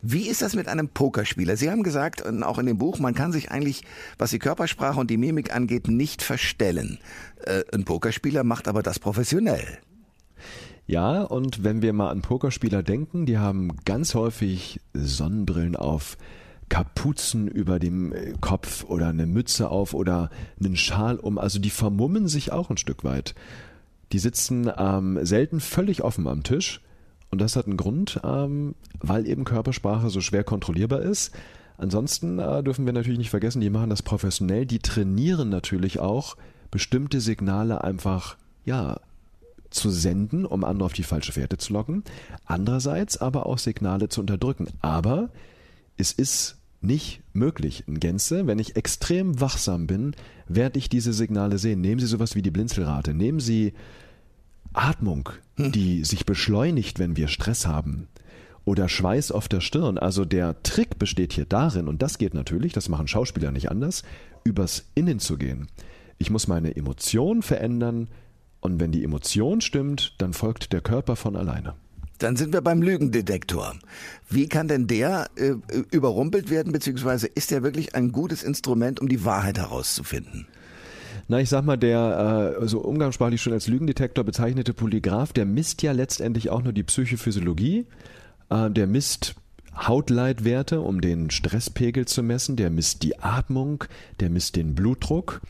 Wie 0.00 0.28
ist 0.28 0.42
das 0.42 0.54
mit 0.54 0.68
einem 0.68 0.88
Pokerspieler? 0.88 1.56
Sie 1.56 1.70
haben 1.70 1.82
gesagt, 1.82 2.24
auch 2.42 2.58
in 2.58 2.66
dem 2.66 2.78
Buch, 2.78 2.98
man 2.98 3.14
kann 3.14 3.32
sich 3.32 3.50
eigentlich, 3.50 3.84
was 4.18 4.30
die 4.30 4.38
Körpersprache 4.38 4.98
und 4.98 5.10
die 5.10 5.16
Mimik 5.16 5.54
angeht, 5.54 5.88
nicht 5.88 6.22
verstellen. 6.22 6.98
Äh, 7.44 7.62
ein 7.72 7.84
Pokerspieler 7.84 8.44
macht 8.44 8.68
aber 8.68 8.82
das 8.82 8.98
professionell. 8.98 9.78
Ja, 10.86 11.22
und 11.22 11.62
wenn 11.62 11.80
wir 11.80 11.92
mal 11.92 12.10
an 12.10 12.22
Pokerspieler 12.22 12.82
denken, 12.82 13.24
die 13.24 13.38
haben 13.38 13.76
ganz 13.84 14.14
häufig 14.14 14.80
Sonnenbrillen 14.92 15.76
auf, 15.76 16.18
Kapuzen 16.72 17.48
über 17.48 17.78
dem 17.78 18.14
äh, 18.14 18.32
Kopf 18.40 18.84
oder 18.84 19.08
eine 19.08 19.26
Mütze 19.26 19.68
auf 19.68 19.92
oder 19.92 20.30
einen 20.58 20.74
Schal 20.74 21.18
um. 21.18 21.36
Also 21.36 21.58
die 21.58 21.68
vermummen 21.68 22.28
sich 22.28 22.50
auch 22.50 22.70
ein 22.70 22.78
Stück 22.78 23.04
weit. 23.04 23.34
Die 24.12 24.18
sitzen 24.18 24.70
ähm, 24.76 25.18
selten 25.24 25.60
völlig 25.60 26.04
offen 26.04 26.26
am 26.28 26.42
Tisch. 26.42 26.80
Und 27.30 27.40
das 27.40 27.56
hat 27.56 27.66
einen 27.66 27.78
Grund, 27.78 28.20
ähm, 28.24 28.74
weil 29.00 29.26
eben 29.26 29.44
Körpersprache 29.44 30.10
so 30.10 30.20
schwer 30.20 30.44
kontrollierbar 30.44 31.00
ist. 31.00 31.32
Ansonsten 31.78 32.38
äh, 32.38 32.62
dürfen 32.62 32.84
wir 32.84 32.92
natürlich 32.92 33.18
nicht 33.18 33.30
vergessen, 33.30 33.60
die 33.60 33.70
machen 33.70 33.90
das 33.90 34.02
professionell, 34.02 34.66
die 34.66 34.80
trainieren 34.80 35.48
natürlich 35.48 35.98
auch, 35.98 36.36
bestimmte 36.70 37.20
Signale 37.20 37.82
einfach, 37.82 38.36
ja, 38.64 39.00
zu 39.70 39.90
senden, 39.90 40.44
um 40.44 40.64
andere 40.64 40.84
auf 40.84 40.92
die 40.92 41.02
falsche 41.02 41.32
Fährte 41.32 41.56
zu 41.56 41.72
locken. 41.72 42.04
Andererseits 42.44 43.16
aber 43.16 43.46
auch 43.46 43.58
Signale 43.58 44.10
zu 44.10 44.20
unterdrücken. 44.20 44.68
Aber 44.82 45.30
es 45.96 46.12
ist 46.12 46.58
nicht 46.82 47.22
möglich 47.32 47.84
in 47.86 47.98
Gänze. 48.00 48.46
Wenn 48.46 48.58
ich 48.58 48.76
extrem 48.76 49.40
wachsam 49.40 49.86
bin, 49.86 50.14
werde 50.46 50.78
ich 50.78 50.88
diese 50.88 51.12
Signale 51.12 51.58
sehen. 51.58 51.80
Nehmen 51.80 52.00
Sie 52.00 52.06
sowas 52.06 52.34
wie 52.34 52.42
die 52.42 52.50
Blinzelrate. 52.50 53.14
Nehmen 53.14 53.40
Sie 53.40 53.72
Atmung, 54.74 55.30
hm. 55.56 55.72
die 55.72 56.04
sich 56.04 56.26
beschleunigt, 56.26 56.98
wenn 56.98 57.16
wir 57.16 57.28
Stress 57.28 57.66
haben. 57.66 58.08
Oder 58.64 58.88
Schweiß 58.88 59.32
auf 59.32 59.48
der 59.48 59.60
Stirn. 59.60 59.98
Also 59.98 60.24
der 60.24 60.62
Trick 60.62 60.98
besteht 60.98 61.32
hier 61.32 61.46
darin, 61.46 61.88
und 61.88 62.00
das 62.02 62.18
geht 62.18 62.34
natürlich, 62.34 62.72
das 62.72 62.88
machen 62.88 63.08
Schauspieler 63.08 63.50
nicht 63.50 63.70
anders, 63.70 64.02
übers 64.44 64.84
Innen 64.94 65.18
zu 65.18 65.36
gehen. 65.36 65.68
Ich 66.18 66.30
muss 66.30 66.46
meine 66.46 66.76
Emotion 66.76 67.42
verändern, 67.42 68.08
und 68.60 68.78
wenn 68.78 68.92
die 68.92 69.02
Emotion 69.02 69.60
stimmt, 69.60 70.14
dann 70.18 70.32
folgt 70.32 70.72
der 70.72 70.80
Körper 70.80 71.16
von 71.16 71.34
alleine. 71.34 71.74
Dann 72.18 72.36
sind 72.36 72.52
wir 72.52 72.60
beim 72.60 72.80
Lügendetektor. 72.80 73.74
Wie 74.30 74.48
kann 74.48 74.68
denn 74.68 74.86
der 74.86 75.28
äh, 75.34 75.54
überrumpelt 75.90 76.48
werden, 76.48 76.72
beziehungsweise 76.72 77.26
ist 77.26 77.50
der 77.50 77.64
wirklich 77.64 77.96
ein 77.96 78.12
gutes 78.12 78.44
Instrument, 78.44 79.00
um 79.00 79.08
die 79.08 79.24
Wahrheit 79.24 79.58
herauszufinden? 79.58 80.46
Na, 81.28 81.40
ich 81.40 81.48
sag 81.48 81.64
mal, 81.64 81.76
der 81.76 82.56
äh, 82.60 82.68
so 82.68 82.80
umgangssprachlich 82.80 83.40
schon 83.40 83.52
als 83.52 83.68
Lügendetektor 83.68 84.24
bezeichnete 84.24 84.74
Polygraph, 84.74 85.32
der 85.32 85.46
misst 85.46 85.82
ja 85.82 85.92
letztendlich 85.92 86.50
auch 86.50 86.62
nur 86.62 86.72
die 86.72 86.82
Psychophysiologie. 86.82 87.86
Äh, 88.50 88.70
der 88.70 88.86
misst 88.86 89.34
Hautleitwerte, 89.76 90.80
um 90.80 91.00
den 91.00 91.30
Stresspegel 91.30 92.06
zu 92.06 92.22
messen. 92.22 92.56
Der 92.56 92.70
misst 92.70 93.02
die 93.02 93.18
Atmung, 93.20 93.84
der 94.20 94.30
misst 94.30 94.56
den 94.56 94.74
Blutdruck 94.74 95.40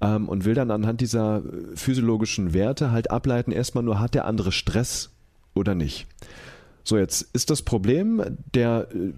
ähm, 0.00 0.28
und 0.28 0.44
will 0.44 0.54
dann 0.54 0.70
anhand 0.70 1.00
dieser 1.00 1.42
physiologischen 1.74 2.52
Werte 2.52 2.90
halt 2.90 3.10
ableiten, 3.10 3.52
erstmal 3.52 3.84
nur, 3.84 4.00
hat 4.00 4.14
der 4.14 4.26
andere 4.26 4.52
Stress 4.52 5.10
oder 5.54 5.74
nicht. 5.74 6.06
So, 6.84 6.98
jetzt 6.98 7.22
ist 7.32 7.50
das 7.50 7.62
Problem, 7.62 8.22
der 8.54 8.88
äh, 8.92 9.12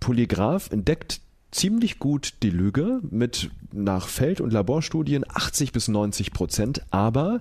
Polygraph 0.00 0.70
entdeckt 0.70 1.20
ziemlich 1.50 1.98
gut 1.98 2.34
die 2.42 2.50
Lüge 2.50 3.00
mit 3.10 3.50
nach 3.72 4.08
Feld- 4.08 4.40
und 4.40 4.52
Laborstudien 4.52 5.24
80 5.28 5.72
bis 5.72 5.88
90 5.88 6.32
Prozent, 6.32 6.82
aber 6.90 7.40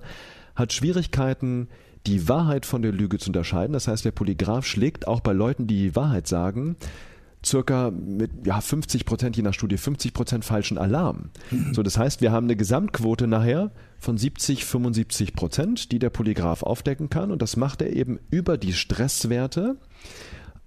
hat 0.55 0.73
Schwierigkeiten, 0.73 1.67
die 2.05 2.29
Wahrheit 2.29 2.65
von 2.65 2.81
der 2.81 2.93
Lüge 2.93 3.17
zu 3.17 3.29
unterscheiden. 3.29 3.73
Das 3.73 3.87
heißt, 3.87 4.05
der 4.05 4.11
Polygraph 4.11 4.65
schlägt 4.65 5.07
auch 5.07 5.19
bei 5.19 5.33
Leuten, 5.33 5.67
die 5.67 5.77
die 5.77 5.95
Wahrheit 5.95 6.27
sagen, 6.27 6.77
circa 7.45 7.91
mit 7.91 8.31
ja, 8.45 8.59
50 8.61 9.05
Prozent, 9.05 9.37
je 9.37 9.43
nach 9.43 9.53
Studie, 9.53 9.77
50 9.77 10.13
Prozent 10.13 10.45
falschen 10.45 10.77
Alarm. 10.77 11.29
Mhm. 11.51 11.73
So, 11.73 11.83
das 11.83 11.97
heißt, 11.97 12.21
wir 12.21 12.31
haben 12.31 12.45
eine 12.45 12.55
Gesamtquote 12.55 13.27
nachher 13.27 13.71
von 13.99 14.17
70, 14.17 14.65
75 14.65 15.33
Prozent, 15.33 15.91
die 15.91 15.99
der 15.99 16.09
Polygraph 16.09 16.63
aufdecken 16.63 17.09
kann. 17.09 17.31
Und 17.31 17.41
das 17.41 17.57
macht 17.57 17.81
er 17.81 17.95
eben 17.95 18.19
über 18.29 18.57
die 18.57 18.73
Stresswerte, 18.73 19.77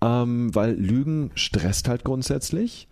ähm, 0.03 0.55
weil 0.55 0.75
Lügen 0.75 1.31
stresst 1.35 1.89
halt 1.89 2.05
grundsätzlich. 2.05 2.89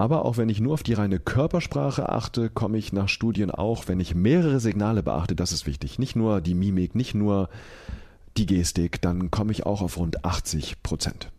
Aber 0.00 0.24
auch 0.24 0.38
wenn 0.38 0.48
ich 0.48 0.62
nur 0.62 0.72
auf 0.72 0.82
die 0.82 0.94
reine 0.94 1.18
Körpersprache 1.18 2.08
achte, 2.08 2.48
komme 2.48 2.78
ich 2.78 2.90
nach 2.90 3.10
Studien 3.10 3.50
auch, 3.50 3.86
wenn 3.86 4.00
ich 4.00 4.14
mehrere 4.14 4.58
Signale 4.58 5.02
beachte, 5.02 5.36
das 5.36 5.52
ist 5.52 5.66
wichtig. 5.66 5.98
Nicht 5.98 6.16
nur 6.16 6.40
die 6.40 6.54
Mimik, 6.54 6.94
nicht 6.94 7.14
nur 7.14 7.50
die 8.38 8.46
Gestik, 8.46 9.02
dann 9.02 9.30
komme 9.30 9.52
ich 9.52 9.66
auch 9.66 9.82
auf 9.82 9.98
rund 9.98 10.24
80 10.24 10.82
Prozent. 10.82 11.30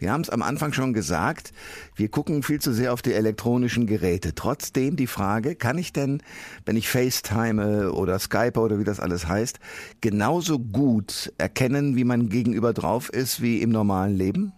Wir 0.00 0.10
haben 0.10 0.22
es 0.22 0.30
am 0.30 0.42
Anfang 0.42 0.72
schon 0.72 0.94
gesagt, 0.94 1.52
wir 1.94 2.08
gucken 2.08 2.42
viel 2.42 2.60
zu 2.60 2.72
sehr 2.72 2.92
auf 2.92 3.02
die 3.02 3.12
elektronischen 3.12 3.86
Geräte. 3.86 4.34
Trotzdem 4.34 4.96
die 4.96 5.06
Frage, 5.06 5.54
kann 5.54 5.78
ich 5.78 5.92
denn, 5.92 6.24
wenn 6.64 6.74
ich 6.74 6.88
FaceTime 6.88 7.92
oder 7.92 8.18
Skype 8.18 8.58
oder 8.58 8.80
wie 8.80 8.84
das 8.84 8.98
alles 8.98 9.28
heißt, 9.28 9.60
genauso 10.00 10.58
gut 10.58 11.32
erkennen, 11.38 11.94
wie 11.94 12.02
mein 12.02 12.30
Gegenüber 12.30 12.72
drauf 12.72 13.10
ist 13.10 13.40
wie 13.40 13.62
im 13.62 13.70
normalen 13.70 14.16
Leben? 14.16 14.52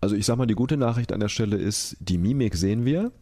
Also 0.00 0.16
ich 0.16 0.24
sag 0.24 0.36
mal, 0.36 0.46
die 0.46 0.54
gute 0.54 0.76
Nachricht 0.76 1.12
an 1.12 1.20
der 1.20 1.28
Stelle 1.28 1.56
ist, 1.56 1.96
die 2.00 2.18
Mimik 2.18 2.54
sehen 2.54 2.84
wir 2.84 3.12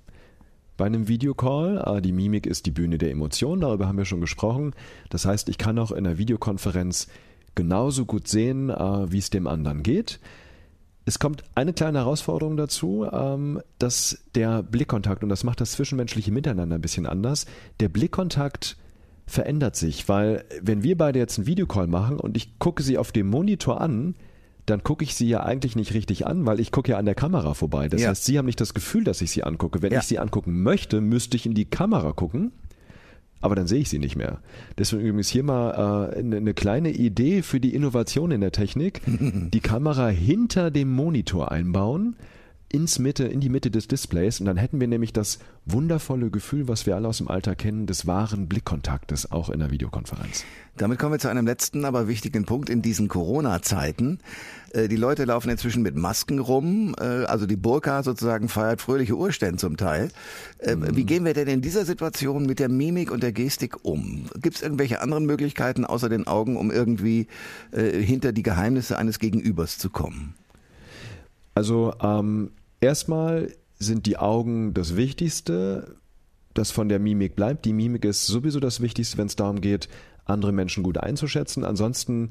bei 0.76 0.86
einem 0.86 1.08
Videocall. 1.08 1.82
Ah, 1.82 2.00
die 2.00 2.12
Mimik 2.12 2.46
ist 2.46 2.66
die 2.66 2.70
Bühne 2.70 2.98
der 2.98 3.10
Emotionen, 3.10 3.60
darüber 3.60 3.88
haben 3.88 3.98
wir 3.98 4.04
schon 4.04 4.20
gesprochen. 4.20 4.74
Das 5.10 5.24
heißt, 5.24 5.48
ich 5.48 5.58
kann 5.58 5.78
auch 5.78 5.90
in 5.90 6.06
einer 6.06 6.18
Videokonferenz 6.18 7.08
genauso 7.56 8.06
gut 8.06 8.28
sehen, 8.28 8.70
äh, 8.70 9.10
wie 9.10 9.18
es 9.18 9.30
dem 9.30 9.48
anderen 9.48 9.82
geht. 9.82 10.20
Es 11.04 11.18
kommt 11.18 11.42
eine 11.54 11.72
kleine 11.72 11.98
Herausforderung 11.98 12.56
dazu, 12.56 13.06
ähm, 13.10 13.60
dass 13.78 14.22
der 14.34 14.62
Blickkontakt, 14.62 15.22
und 15.24 15.30
das 15.30 15.42
macht 15.42 15.60
das 15.60 15.72
zwischenmenschliche 15.72 16.30
Miteinander 16.30 16.76
ein 16.76 16.82
bisschen 16.82 17.06
anders, 17.06 17.46
der 17.80 17.88
Blickkontakt 17.88 18.76
verändert 19.26 19.74
sich, 19.74 20.08
weil 20.08 20.44
wenn 20.62 20.82
wir 20.82 20.96
beide 20.96 21.18
jetzt 21.18 21.38
einen 21.38 21.46
Videocall 21.46 21.86
machen 21.86 22.20
und 22.20 22.36
ich 22.36 22.58
gucke 22.58 22.82
sie 22.82 22.98
auf 22.98 23.10
dem 23.10 23.28
Monitor 23.28 23.80
an, 23.80 24.14
dann 24.70 24.82
gucke 24.82 25.04
ich 25.04 25.14
sie 25.14 25.28
ja 25.28 25.42
eigentlich 25.42 25.76
nicht 25.76 25.94
richtig 25.94 26.26
an, 26.26 26.46
weil 26.46 26.60
ich 26.60 26.72
gucke 26.72 26.92
ja 26.92 26.98
an 26.98 27.04
der 27.04 27.14
Kamera 27.14 27.54
vorbei. 27.54 27.88
Das 27.88 28.02
ja. 28.02 28.10
heißt, 28.10 28.24
sie 28.24 28.38
haben 28.38 28.46
nicht 28.46 28.60
das 28.60 28.74
Gefühl, 28.74 29.04
dass 29.04 29.20
ich 29.20 29.30
sie 29.30 29.44
angucke. 29.44 29.82
Wenn 29.82 29.92
ja. 29.92 30.00
ich 30.00 30.06
sie 30.06 30.18
angucken 30.18 30.62
möchte, 30.62 31.00
müsste 31.00 31.36
ich 31.36 31.46
in 31.46 31.54
die 31.54 31.64
Kamera 31.64 32.12
gucken 32.12 32.52
aber 33.40 33.54
dann 33.54 33.66
sehe 33.66 33.80
ich 33.80 33.88
sie 33.88 33.98
nicht 33.98 34.16
mehr. 34.16 34.38
Deswegen 34.76 35.02
übrigens 35.02 35.28
hier 35.28 35.44
mal 35.44 36.10
äh, 36.12 36.18
eine, 36.18 36.36
eine 36.36 36.54
kleine 36.54 36.90
Idee 36.90 37.42
für 37.42 37.60
die 37.60 37.74
Innovation 37.74 38.30
in 38.30 38.40
der 38.40 38.52
Technik. 38.52 39.00
Die 39.06 39.60
Kamera 39.60 40.08
hinter 40.08 40.70
dem 40.70 40.92
Monitor 40.92 41.52
einbauen, 41.52 42.16
ins 42.70 42.98
Mitte, 42.98 43.24
in 43.24 43.40
die 43.40 43.48
Mitte 43.48 43.70
des 43.70 43.88
Displays 43.88 44.40
und 44.40 44.46
dann 44.46 44.58
hätten 44.58 44.78
wir 44.78 44.88
nämlich 44.88 45.12
das 45.12 45.38
wundervolle 45.64 46.30
Gefühl, 46.30 46.68
was 46.68 46.84
wir 46.84 46.96
alle 46.96 47.08
aus 47.08 47.18
dem 47.18 47.28
Alter 47.28 47.54
kennen, 47.54 47.86
des 47.86 48.06
wahren 48.06 48.46
Blickkontaktes 48.46 49.32
auch 49.32 49.48
in 49.48 49.60
der 49.60 49.70
Videokonferenz. 49.70 50.44
Damit 50.76 50.98
kommen 50.98 51.12
wir 51.12 51.18
zu 51.18 51.28
einem 51.28 51.46
letzten, 51.46 51.84
aber 51.84 52.08
wichtigen 52.08 52.44
Punkt 52.44 52.68
in 52.68 52.82
diesen 52.82 53.08
Corona-Zeiten. 53.08 54.18
Äh, 54.72 54.88
die 54.88 54.96
Leute 54.96 55.24
laufen 55.24 55.50
inzwischen 55.50 55.82
mit 55.82 55.96
Masken 55.96 56.38
rum, 56.38 56.94
äh, 57.00 57.04
also 57.24 57.46
die 57.46 57.56
Burka 57.56 58.02
sozusagen 58.02 58.48
feiert 58.48 58.82
fröhliche 58.82 59.16
Urstände 59.16 59.56
zum 59.56 59.78
Teil. 59.78 60.10
Äh, 60.58 60.76
mhm. 60.76 60.94
Wie 60.94 61.04
gehen 61.04 61.24
wir 61.24 61.34
denn 61.34 61.48
in 61.48 61.62
dieser 61.62 61.86
Situation 61.86 62.44
mit 62.44 62.58
der 62.58 62.68
Mimik 62.68 63.10
und 63.10 63.22
der 63.22 63.32
Gestik 63.32 63.84
um? 63.84 64.26
Gibt 64.40 64.56
es 64.56 64.62
irgendwelche 64.62 65.00
anderen 65.00 65.24
Möglichkeiten 65.24 65.86
außer 65.86 66.08
den 66.08 66.26
Augen, 66.26 66.56
um 66.56 66.70
irgendwie 66.70 67.26
hinter 67.70 68.32
die 68.32 68.42
Geheimnisse 68.42 68.98
eines 68.98 69.18
Gegenübers 69.18 69.78
zu 69.78 69.90
kommen? 69.90 70.34
Also 71.54 71.92
ähm, 72.00 72.50
erstmal 72.80 73.52
sind 73.78 74.06
die 74.06 74.16
Augen 74.16 74.74
das 74.74 74.96
Wichtigste, 74.96 75.96
das 76.54 76.70
von 76.70 76.88
der 76.88 76.98
Mimik 76.98 77.36
bleibt. 77.36 77.64
Die 77.64 77.72
Mimik 77.72 78.04
ist 78.04 78.26
sowieso 78.26 78.60
das 78.60 78.80
Wichtigste, 78.80 79.18
wenn 79.18 79.26
es 79.26 79.36
darum 79.36 79.60
geht, 79.60 79.88
andere 80.24 80.52
Menschen 80.52 80.82
gut 80.82 80.98
einzuschätzen. 80.98 81.64
Ansonsten 81.64 82.30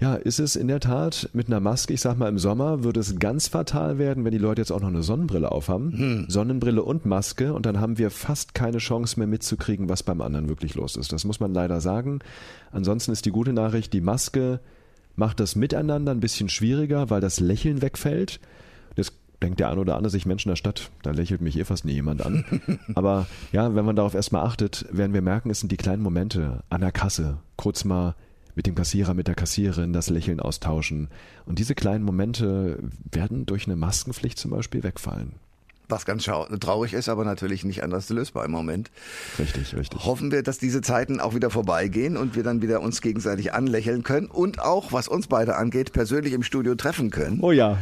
ja, 0.00 0.14
ist 0.14 0.38
es 0.38 0.54
in 0.54 0.68
der 0.68 0.78
Tat 0.78 1.28
mit 1.32 1.48
einer 1.48 1.58
Maske, 1.58 1.92
ich 1.92 2.00
sag 2.00 2.16
mal 2.16 2.28
im 2.28 2.38
Sommer, 2.38 2.84
würde 2.84 3.00
es 3.00 3.18
ganz 3.18 3.48
fatal 3.48 3.98
werden, 3.98 4.24
wenn 4.24 4.30
die 4.30 4.38
Leute 4.38 4.60
jetzt 4.60 4.70
auch 4.70 4.80
noch 4.80 4.88
eine 4.88 5.02
Sonnenbrille 5.02 5.50
aufhaben. 5.50 5.92
Hm. 5.92 6.24
Sonnenbrille 6.28 6.84
und 6.84 7.04
Maske 7.04 7.52
und 7.52 7.66
dann 7.66 7.80
haben 7.80 7.98
wir 7.98 8.10
fast 8.10 8.54
keine 8.54 8.78
Chance 8.78 9.18
mehr 9.18 9.26
mitzukriegen, 9.26 9.88
was 9.88 10.04
beim 10.04 10.20
anderen 10.20 10.48
wirklich 10.48 10.76
los 10.76 10.94
ist. 10.96 11.12
Das 11.12 11.24
muss 11.24 11.40
man 11.40 11.52
leider 11.52 11.80
sagen. 11.80 12.20
Ansonsten 12.70 13.10
ist 13.10 13.26
die 13.26 13.32
gute 13.32 13.52
Nachricht, 13.52 13.92
die 13.92 14.00
Maske 14.00 14.60
macht 15.16 15.40
das 15.40 15.56
Miteinander 15.56 16.12
ein 16.12 16.20
bisschen 16.20 16.48
schwieriger, 16.48 17.10
weil 17.10 17.20
das 17.20 17.40
Lächeln 17.40 17.82
wegfällt. 17.82 18.38
Denkt 19.42 19.60
der 19.60 19.70
ein 19.70 19.78
oder 19.78 19.96
andere 19.96 20.10
sich 20.10 20.26
Mensch 20.26 20.44
in 20.44 20.50
der 20.50 20.56
Stadt, 20.56 20.90
da 21.02 21.12
lächelt 21.12 21.40
mich 21.40 21.56
eh 21.56 21.64
fast 21.64 21.84
nie 21.84 21.92
jemand 21.92 22.24
an. 22.24 22.44
Aber 22.94 23.26
ja, 23.52 23.74
wenn 23.74 23.84
man 23.84 23.94
darauf 23.94 24.14
erstmal 24.14 24.44
achtet, 24.44 24.86
werden 24.90 25.14
wir 25.14 25.22
merken, 25.22 25.50
es 25.50 25.60
sind 25.60 25.70
die 25.70 25.76
kleinen 25.76 26.02
Momente 26.02 26.64
an 26.70 26.80
der 26.80 26.92
Kasse, 26.92 27.38
kurz 27.56 27.84
mal 27.84 28.16
mit 28.56 28.66
dem 28.66 28.74
Kassierer, 28.74 29.14
mit 29.14 29.28
der 29.28 29.36
Kassiererin 29.36 29.92
das 29.92 30.10
Lächeln 30.10 30.40
austauschen. 30.40 31.08
Und 31.46 31.60
diese 31.60 31.76
kleinen 31.76 32.04
Momente 32.04 32.78
werden 33.12 33.46
durch 33.46 33.66
eine 33.66 33.76
Maskenpflicht 33.76 34.36
zum 34.36 34.50
Beispiel 34.50 34.82
wegfallen. 34.82 35.34
Was 35.88 36.04
ganz 36.04 36.24
traurig 36.24 36.92
ist, 36.92 37.08
aber 37.08 37.24
natürlich 37.24 37.64
nicht 37.64 37.82
anders 37.82 38.08
lösbar 38.10 38.44
im 38.44 38.50
Moment. 38.50 38.90
Richtig, 39.38 39.74
richtig. 39.74 40.04
Hoffen 40.04 40.30
wir, 40.30 40.42
dass 40.42 40.58
diese 40.58 40.82
Zeiten 40.82 41.20
auch 41.20 41.34
wieder 41.34 41.50
vorbeigehen 41.50 42.16
und 42.16 42.36
wir 42.36 42.42
dann 42.42 42.60
wieder 42.62 42.82
uns 42.82 43.00
gegenseitig 43.00 43.54
anlächeln 43.54 44.02
können 44.02 44.26
und 44.26 44.60
auch, 44.60 44.92
was 44.92 45.08
uns 45.08 45.26
beide 45.28 45.56
angeht, 45.56 45.92
persönlich 45.92 46.32
im 46.32 46.42
Studio 46.42 46.74
treffen 46.74 47.10
können. 47.10 47.40
Oh 47.40 47.52
ja. 47.52 47.78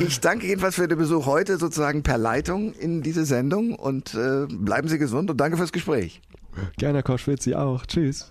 Ich 0.00 0.20
danke 0.20 0.46
jedenfalls 0.46 0.76
für 0.76 0.88
den 0.88 0.98
Besuch 0.98 1.26
heute 1.26 1.58
sozusagen 1.58 2.02
per 2.02 2.18
Leitung 2.18 2.72
in 2.72 3.02
diese 3.02 3.24
Sendung 3.24 3.74
und 3.74 4.14
äh, 4.14 4.46
bleiben 4.48 4.88
Sie 4.88 4.98
gesund 4.98 5.30
und 5.30 5.36
danke 5.38 5.56
fürs 5.56 5.72
Gespräch. 5.72 6.22
Gerne, 6.78 7.02
Koschwitz, 7.02 7.44
Sie 7.44 7.56
auch. 7.56 7.84
Tschüss. 7.86 8.30